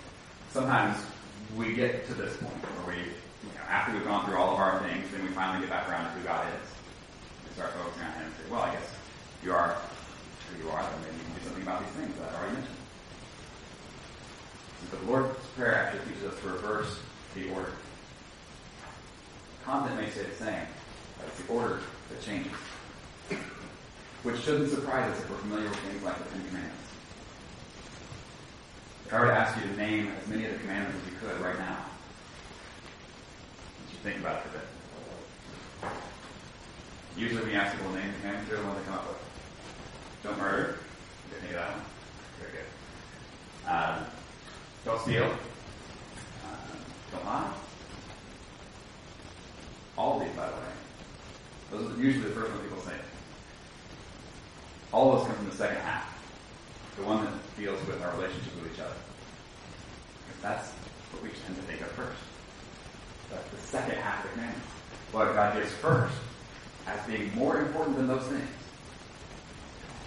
sometimes 0.51 0.97
we 1.55 1.73
get 1.73 2.07
to 2.07 2.13
this 2.13 2.35
point 2.37 2.53
where 2.53 2.95
we, 2.95 3.01
you 3.01 3.53
know, 3.55 3.65
after 3.69 3.93
we've 3.93 4.03
gone 4.03 4.25
through 4.25 4.37
all 4.37 4.53
of 4.53 4.59
our 4.59 4.79
things, 4.83 5.05
then 5.11 5.23
we 5.23 5.29
finally 5.29 5.61
get 5.61 5.69
back 5.69 5.87
around 5.89 6.05
to 6.05 6.11
who 6.19 6.23
God 6.25 6.45
is. 6.47 6.69
We 7.47 7.53
start 7.55 7.71
focusing 7.73 8.03
on 8.03 8.11
Him 8.13 8.25
and 8.25 8.33
say, 8.35 8.51
well, 8.51 8.61
I 8.61 8.73
guess 8.73 8.89
you 9.43 9.53
are 9.53 9.77
who 10.51 10.63
you 10.63 10.69
are, 10.71 10.81
then 10.81 11.01
maybe 11.01 11.17
you 11.17 11.23
can 11.23 11.33
do 11.33 11.43
something 11.45 11.63
about 11.63 11.85
these 11.85 11.95
things 11.95 12.15
that 12.19 12.33
I 12.33 12.37
already 12.37 12.55
mentioned. 12.55 12.75
The 14.91 15.11
Lord's 15.11 15.35
Prayer 15.55 15.75
actually 15.75 16.13
teaches 16.13 16.31
us 16.31 16.39
to 16.41 16.47
reverse 16.47 16.99
the 17.35 17.49
order. 17.51 17.73
Content 19.65 19.99
may 19.99 20.09
stay 20.09 20.23
the 20.23 20.35
same, 20.35 20.67
but 21.17 21.27
it's 21.27 21.41
the 21.41 21.51
order 21.51 21.81
that 22.09 22.21
changes. 22.21 22.53
Which 24.23 24.41
shouldn't 24.41 24.71
surprise 24.71 25.11
us 25.11 25.19
if 25.19 25.29
we're 25.29 25.37
familiar 25.37 25.69
with 25.69 25.79
things 25.79 26.03
like 26.03 26.17
the 26.17 26.29
Ten 26.31 26.45
Commandments. 26.47 26.86
If 29.07 29.13
I 29.13 29.21
were 29.21 29.27
to 29.27 29.33
ask 29.33 29.55
you 29.55 29.63
to 29.71 29.77
name 29.77 30.11
as 30.21 30.27
many 30.27 30.43
of 30.43 30.51
the 30.51 30.59
commandments 30.59 30.99
as 31.01 31.13
you 31.13 31.17
could 31.17 31.39
right 31.39 31.57
now, 31.57 31.77
you 33.79 33.91
should 33.91 34.01
think 34.01 34.19
about 34.19 34.45
it 34.45 34.49
a 34.49 34.57
bit. 34.57 35.91
Usually 37.15 37.41
when 37.41 37.51
you 37.51 37.57
ask 37.57 37.77
people 37.77 37.93
to 37.93 37.99
name 37.99 38.11
the 38.11 38.19
commandments, 38.19 38.49
they're 38.49 38.59
the 38.59 38.67
ones 38.67 38.79
they 38.79 38.85
come 38.85 38.95
up 38.95 39.07
with. 39.07 39.17
Don't 40.23 40.37
murder. 40.37 40.79
You 41.31 41.39
didn't 41.39 41.55
that 41.55 41.71
one? 41.71 41.81
Very 42.41 42.51
good. 42.51 43.71
Um, 43.71 44.05
don't 44.83 45.01
steal. 45.03 45.23
Uh, 45.23 46.57
don't 47.13 47.25
lie. 47.25 47.53
All 49.97 50.19
of 50.19 50.27
these, 50.27 50.35
by 50.35 50.47
the 50.47 50.51
way. 50.51 50.59
Those 51.71 51.97
are 51.97 52.01
usually 52.01 52.27
the 52.27 52.35
first 52.35 52.51
ones 52.51 52.61
people 52.61 52.81
say. 52.81 52.91
All 54.91 55.15
those 55.15 55.27
come 55.27 55.37
from 55.37 55.49
the 55.49 55.55
second 55.55 55.77
half. 55.77 56.13
The 56.97 57.03
one 57.03 57.23
that 57.23 57.33
deals 57.57 57.79
with 57.87 58.01
our 58.01 58.13
relationship 58.15 58.53
with 58.61 58.73
each 58.73 58.79
other. 58.79 58.95
Because 60.27 60.41
that's 60.41 60.69
what 61.11 61.23
we 61.23 61.29
tend 61.29 61.57
to 61.57 61.63
think 61.63 61.81
of 61.81 61.89
first. 61.97 62.21
That's 63.31 63.49
the 63.49 63.57
second 63.57 63.97
half 63.97 64.23
of 64.23 64.31
commandments. 64.31 64.67
What 65.11 65.33
God 65.33 65.57
gives 65.57 65.71
first 65.73 66.15
as 66.85 66.99
being 67.07 67.33
more 67.35 67.59
important 67.59 67.97
than 67.97 68.07
those 68.07 68.23
things. 68.23 68.47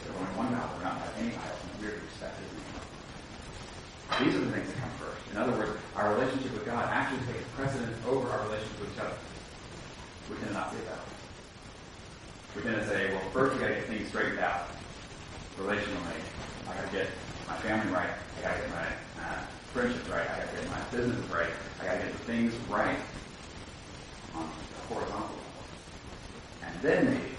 There's 0.01 0.17
only 0.17 0.33
one 0.39 0.55
God, 0.55 0.71
we're 0.79 0.85
not 0.85 0.97
have 0.97 1.15
any 1.19 1.35
idols, 1.35 1.61
and 1.61 1.83
we're 1.83 1.99
to 1.99 2.01
respect 2.07 2.39
his. 2.41 2.49
These 4.19 4.35
are 4.35 4.45
the 4.45 4.53
things 4.53 4.69
that 4.69 4.81
come 4.81 4.91
first. 5.01 5.21
In 5.33 5.37
other 5.37 5.53
words, 5.53 5.79
our 5.97 6.15
relationship 6.15 6.53
with 6.53 6.67
God 6.67 6.89
actually 6.91 7.25
takes 7.33 7.45
precedence 7.57 7.97
over 8.07 8.29
our 8.29 8.43
relationship 8.49 8.81
with 8.81 8.93
each 8.95 9.01
other. 9.01 9.17
We 10.29 10.37
tend 10.37 10.49
to 10.49 10.55
not 10.55 10.73
say 10.73 10.81
that. 10.89 11.01
We 12.57 12.63
tend 12.63 12.77
to 12.77 12.87
say, 12.89 13.13
well, 13.13 13.23
first 13.31 13.55
we 13.55 13.61
gotta 13.61 13.75
get 13.75 13.87
things 13.87 14.09
straightened 14.09 14.41
out 14.41 14.69
relationally, 15.59 16.21
I 16.69 16.75
gotta 16.75 16.93
get 16.93 17.07
family 17.61 17.93
right. 17.93 18.09
I 18.39 18.43
gotta 18.43 18.61
get 18.61 18.71
my 18.71 18.87
uh, 19.23 19.41
friendships 19.73 20.09
right. 20.09 20.29
I 20.31 20.39
gotta 20.41 20.57
get 20.57 20.71
my 20.71 20.81
business 20.91 21.31
right. 21.31 21.51
I 21.81 21.85
gotta 21.85 21.99
get 21.99 22.15
things 22.25 22.55
right 22.71 22.97
on 24.35 24.49
the 24.49 24.95
horizontal 24.95 25.29
level. 25.29 25.37
And 26.65 26.81
then 26.81 27.05
maybe 27.05 27.35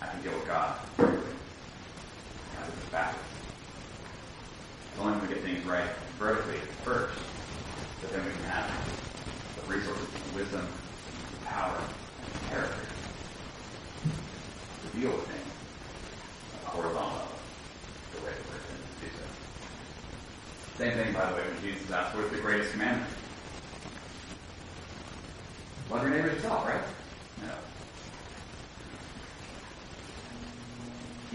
I 0.00 0.06
can 0.06 0.22
deal 0.22 0.32
with 0.32 0.46
God. 0.46 0.78
As 0.98 2.68
it's 2.68 2.88
backwards. 2.90 3.28
It's 4.90 5.00
only 5.00 5.12
when 5.12 5.28
we 5.28 5.34
get 5.34 5.44
things 5.44 5.64
right 5.66 5.90
vertically 6.18 6.58
first 6.82 7.18
that 8.00 8.12
then 8.12 8.24
we 8.24 8.30
can 8.32 8.44
have 8.44 8.70
the 9.56 9.74
resources, 9.74 10.06
the 10.08 10.38
wisdom, 10.38 10.66
the 11.40 11.46
power, 11.46 11.76
and 11.76 12.32
the 12.32 12.48
character 12.48 12.86
to 14.82 14.98
deal 14.98 15.10
with 15.10 15.26
things 15.26 15.52
at 16.54 16.60
the 16.64 16.70
horizontal 16.70 17.12
level 17.12 17.34
the 18.14 18.20
way 18.22 18.32
that 18.32 18.44
we're 18.48 18.60
intended 18.62 18.86
to 18.86 19.04
do 19.04 19.10
so. 19.18 19.24
Same 20.78 20.94
thing, 20.94 21.12
by 21.12 21.30
the 21.30 21.36
way, 21.36 21.42
Jesus 21.94 22.14
what's 22.14 22.30
the 22.30 22.38
greatest 22.38 22.72
commandment? 22.72 23.08
Love 25.90 26.02
your 26.02 26.10
neighbor 26.10 26.28
as 26.28 26.34
yourself, 26.34 26.66
right? 26.66 26.80
No. 27.42 27.54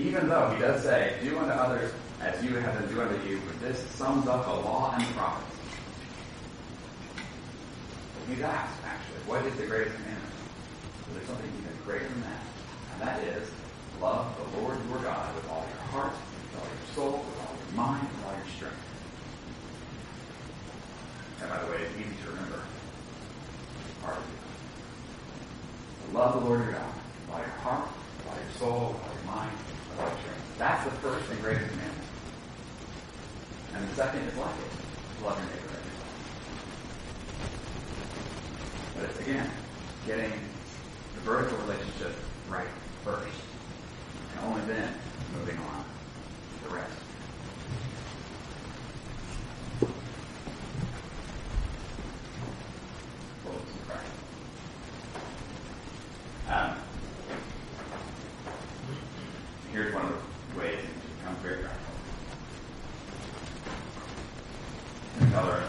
Even 0.04 0.28
though 0.28 0.50
he 0.50 0.62
does 0.62 0.84
say, 0.84 1.18
do 1.24 1.38
unto 1.38 1.52
others 1.52 1.94
as 2.22 2.44
you 2.44 2.56
have 2.56 2.76
them 2.76 2.94
do 2.94 3.02
unto 3.02 3.30
you, 3.30 3.38
for 3.40 3.58
this 3.60 3.80
sums 3.92 4.28
up 4.28 4.46
the 4.46 4.52
law 4.52 4.94
and 4.94 5.06
the 5.06 5.14
prophets. 5.14 5.56
But 8.16 8.36
he's 8.36 8.44
asked, 8.44 8.84
actually, 8.86 9.20
what 9.28 9.46
is 9.46 9.56
the 9.56 9.66
greatest 9.66 9.96
commandment? 9.96 10.34
So 11.06 11.14
there's 11.14 11.28
something 11.28 11.52
even 11.58 11.86
greater 11.86 12.08
than 12.08 12.22
that. 12.22 12.44
And 12.94 13.02
that 13.08 13.24
is, 13.24 13.50
love 14.02 14.36
the 14.36 14.60
Lord 14.60 14.78
your 14.90 15.00
God 15.00 15.34
with 15.36 15.50
all 15.50 15.66
your 15.70 15.84
heart, 15.92 16.12
with 16.12 16.62
all 16.62 16.68
your 16.68 16.96
soul, 16.96 17.24
with 17.24 17.48
all 17.48 17.56
your 17.56 17.78
mind, 17.78 18.08
with 18.10 18.26
all 18.26 18.34
your 18.34 18.48
strength. 18.58 18.89
And 21.42 21.50
by 21.50 21.58
the 21.64 21.72
way, 21.72 21.88
easy 21.98 22.16
to 22.24 22.30
remember. 22.30 22.62
Hard 24.02 24.18
to 24.18 24.22
do. 24.22 26.18
Love 26.18 26.34
the 26.42 26.46
Lord 26.48 26.60
your 26.64 26.72
God 26.74 26.94
by 27.30 27.40
your 27.40 27.50
heart, 27.62 27.88
by 28.28 28.34
your 28.36 28.52
soul, 28.58 28.96
by 29.02 29.14
your 29.14 29.24
mind, 29.36 29.52
all 29.98 30.08
your 30.08 30.18
strength. 30.20 30.58
That's 30.58 30.84
the 30.86 30.92
first 30.92 31.30
and 31.30 31.42
greatest 31.42 31.70
commandment. 31.70 32.08
And 33.76 33.88
the 33.88 33.96
second 33.96 34.22
is 34.24 34.36
like 34.38 34.56
it. 34.56 35.24
Love 35.24 35.38
your 35.38 35.48
neighbor 35.48 35.70
as 35.70 35.86
yourself. 35.86 36.16
But 38.96 39.04
it's 39.10 39.20
again, 39.20 39.50
getting 40.08 40.32
the 41.16 41.22
vertical 41.22 41.58
relationship 41.60 42.14
right 42.50 42.68
first. 43.04 43.28
And 44.36 44.46
only 44.48 44.62
then 44.66 44.94
moving 45.38 45.58
on 45.58 45.84
to 46.64 46.70
the 46.70 46.76
rest. 46.76 46.92
Close 53.46 53.56
in 53.56 53.86
prayer. 53.88 54.04
Um, 56.50 56.76
here's 59.72 59.94
one 59.94 60.06
of 60.06 60.12
the 60.54 60.60
ways 60.60 60.80
it 60.80 61.18
becomes 61.20 61.38
very 61.40 61.58
practical. 61.58 61.94
Another 65.22 65.64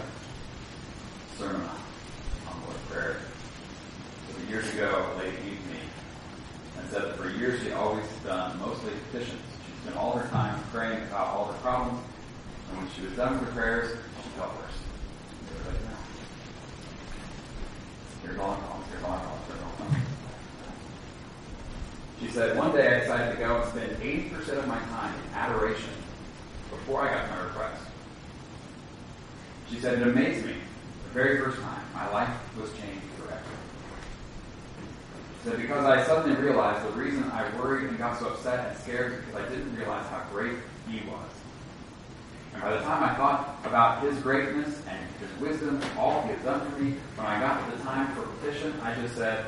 sermon 1.38 1.60
on 2.48 2.62
Lord's 2.64 2.80
Prayer. 2.88 3.16
So 4.28 4.48
years 4.48 4.72
ago, 4.74 5.12
a 5.14 5.18
lady 5.18 5.36
came 5.36 5.56
to 5.56 5.68
me 5.68 5.80
and 6.78 6.90
said 6.90 7.02
that 7.02 7.16
for 7.16 7.28
years 7.30 7.62
she 7.62 7.72
always 7.72 8.06
done 8.24 8.58
mostly 8.58 8.92
petitions. 9.10 9.40
She 9.66 9.82
spent 9.82 9.96
all 9.96 10.16
her 10.16 10.28
time 10.30 10.62
praying 10.72 11.02
about 11.04 11.28
all 11.28 11.46
her 11.52 11.58
problems, 11.58 12.00
and 12.70 12.78
when 12.78 12.90
she 12.92 13.02
was 13.02 13.12
done 13.12 13.38
with 13.38 13.48
her 13.48 13.54
prayers, 13.54 13.98
she 14.22 14.28
felt 14.30 14.54
worse. 14.56 14.78
Everybody 15.50 15.84
know. 15.84 15.96
Here's 18.22 18.38
all 18.38 18.54
her 18.54 18.60
problems, 18.62 18.86
here's 18.90 19.04
all 19.04 19.12
her 19.12 19.18
problems, 19.18 19.46
here's 19.48 19.62
all 19.62 19.68
her 19.68 19.76
problems. 19.76 20.06
She 22.20 22.28
said, 22.28 22.56
one 22.56 22.72
day 22.72 22.86
I 22.86 23.00
decided 23.00 23.32
to 23.32 23.38
go 23.38 23.62
and 23.62 23.70
spend 23.70 23.92
80% 23.96 24.58
of 24.58 24.66
my 24.68 24.78
time 24.78 25.14
in 25.14 25.34
adoration 25.34 25.90
before 26.70 27.02
I 27.02 27.14
got 27.14 27.28
to 27.28 27.34
my 27.34 27.42
request. 27.44 27.82
She 29.70 29.80
said, 29.80 30.00
it 30.00 30.06
amazed 30.06 30.44
me. 30.44 30.54
The 31.04 31.14
very 31.14 31.40
first 31.40 31.58
time, 31.62 31.82
my 31.94 32.08
life 32.10 32.28
was 32.60 32.70
changed 32.72 33.06
forever. 33.16 33.40
She 35.42 35.48
said, 35.48 35.58
because 35.60 35.84
I 35.86 36.04
suddenly 36.04 36.38
realized 36.38 36.86
the 36.86 36.92
reason 37.00 37.24
I 37.30 37.48
worried 37.56 37.88
and 37.88 37.96
got 37.96 38.18
so 38.18 38.26
upset 38.28 38.68
and 38.68 38.78
scared 38.78 39.12
is 39.12 39.24
because 39.24 39.46
I 39.46 39.48
didn't 39.48 39.74
realize 39.76 40.06
how 40.08 40.22
great 40.30 40.56
he 40.88 40.98
was. 41.08 41.30
And 42.52 42.62
by 42.62 42.72
the 42.72 42.80
time 42.80 43.02
I 43.02 43.14
thought 43.14 43.58
about 43.64 44.02
his 44.02 44.18
greatness 44.18 44.82
and 44.88 44.98
his 45.20 45.40
wisdom, 45.40 45.80
all 45.96 46.20
he 46.22 46.34
has 46.34 46.42
done 46.42 46.70
for 46.70 46.78
me, 46.78 46.96
when 47.16 47.26
I 47.26 47.40
got 47.40 47.64
to 47.64 47.76
the 47.76 47.82
time 47.82 48.14
for 48.14 48.22
petition, 48.22 48.78
I 48.82 48.94
just 48.96 49.16
said, 49.16 49.46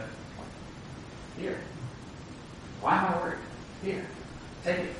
here. 1.37 1.59
Why 2.81 2.97
am 2.97 3.15
I 3.15 3.17
worried? 3.23 3.39
Here. 3.85 4.07
Take 4.65 4.79
it. 4.79 4.97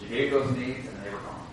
She 0.00 0.06
gave 0.06 0.30
those 0.30 0.56
needs 0.56 0.86
and 0.86 1.02
they 1.04 1.10
were 1.10 1.18
gone. 1.18 1.46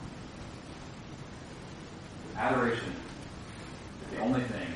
The 4.11 4.19
only 4.19 4.41
thing 4.41 4.67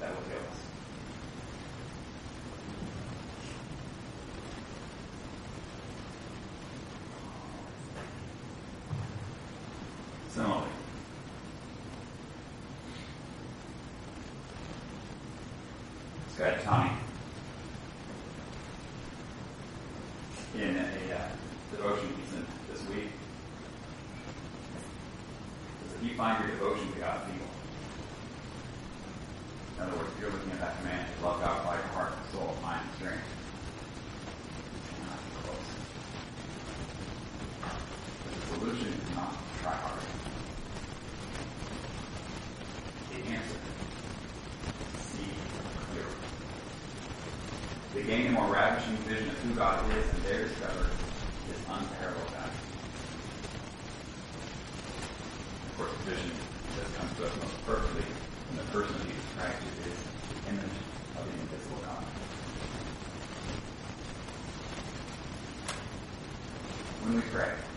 that 0.00 0.10
will 0.10 0.22
heal 0.22 0.38
us. 0.50 0.58
Similarly, 10.30 10.68
this 16.28 16.38
guy 16.38 16.62
Tommy 16.62 16.90
in 20.54 20.76
a 20.76 21.14
uh, 21.14 21.28
devotion 21.70 22.08
he's 22.22 22.34
in 22.34 22.46
this 22.70 22.86
week. 22.88 23.08
Does 25.82 26.00
he 26.02 26.08
find 26.14 26.44
your 26.44 26.50
devotion 26.56 26.92
to 26.92 26.98
God 26.98 27.24
people? 27.26 27.46
In 29.76 29.82
other 29.82 29.96
words, 29.96 30.10
if 30.14 30.20
you're 30.20 30.30
looking 30.30 30.52
at 30.52 30.60
that 30.60 30.78
command 30.78 31.08
to 31.18 31.24
love 31.24 31.40
God 31.40 31.58
with 31.58 31.66
all 31.66 31.74
your 31.74 31.82
heart, 31.94 32.12
soul, 32.32 32.54
mind, 32.62 32.82
and 32.86 32.94
strength, 32.96 33.24
not 35.08 35.18
close. 35.42 35.68
The 38.28 38.58
solution 38.58 38.88
is 38.92 39.16
not 39.16 39.32
to 39.32 39.62
try 39.62 39.72
harder. 39.72 40.06
The 43.10 43.16
answer 43.32 43.58
is 44.94 45.02
see 45.02 45.30
clearly. 45.90 46.20
They 47.94 48.01
gain 48.12 48.26
a 48.26 48.30
more 48.30 48.52
ravishing 48.52 48.94
vision 49.08 49.26
of 49.30 49.38
who 49.38 49.54
God 49.54 49.90
is 49.96 50.04
and 50.12 50.22
there 50.24 50.44
discover 50.44 50.84
his 51.48 51.56
unparalleled 51.64 52.28
value. 52.28 52.60
Of 55.64 55.72
course, 55.78 55.92
the 55.96 56.10
vision 56.10 56.30
that 56.76 56.92
comes 56.92 57.16
to 57.16 57.24
us 57.24 57.32
most 57.40 57.64
perfectly 57.64 58.04
in 58.50 58.56
the 58.58 58.64
person 58.64 58.94
of 58.96 59.02
Jesus 59.08 59.24
Christ 59.38 59.56
who 59.64 59.90
is 59.90 59.96
the 60.28 60.50
image 60.50 60.76
of 61.16 61.24
the 61.24 61.40
invisible 61.40 61.80
God. 61.88 62.04
When 67.00 67.14
we 67.16 67.22
pray, 67.32 67.71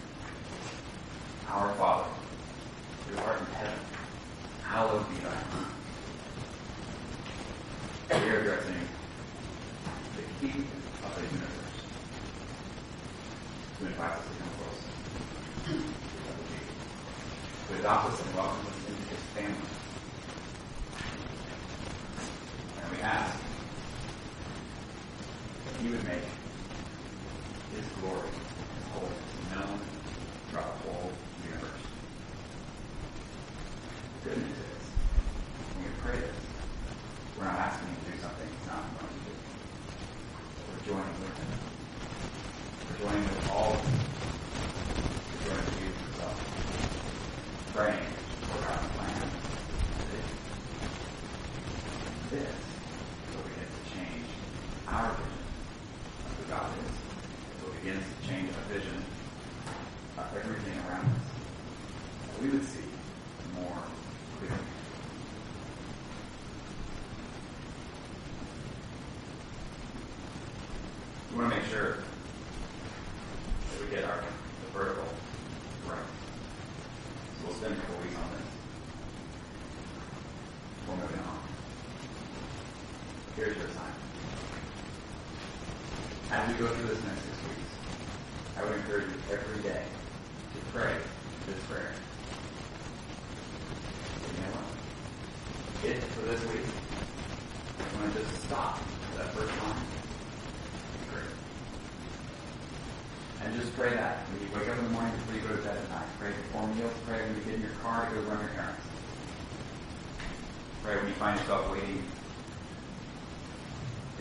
right? 110.88 110.98
When 110.98 111.08
you 111.08 111.13
find 111.13 111.39
yourself 111.39 111.71
waiting 111.71 112.04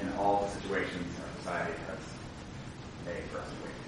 in 0.01 0.13
all 0.19 0.45
the 0.45 0.61
situations 0.61 1.15
our 1.21 1.39
society 1.39 1.73
has 1.89 1.99
made 3.07 3.25
for 3.31 3.39
us 3.39 3.49
to 3.49 3.55
wait. 3.65 3.84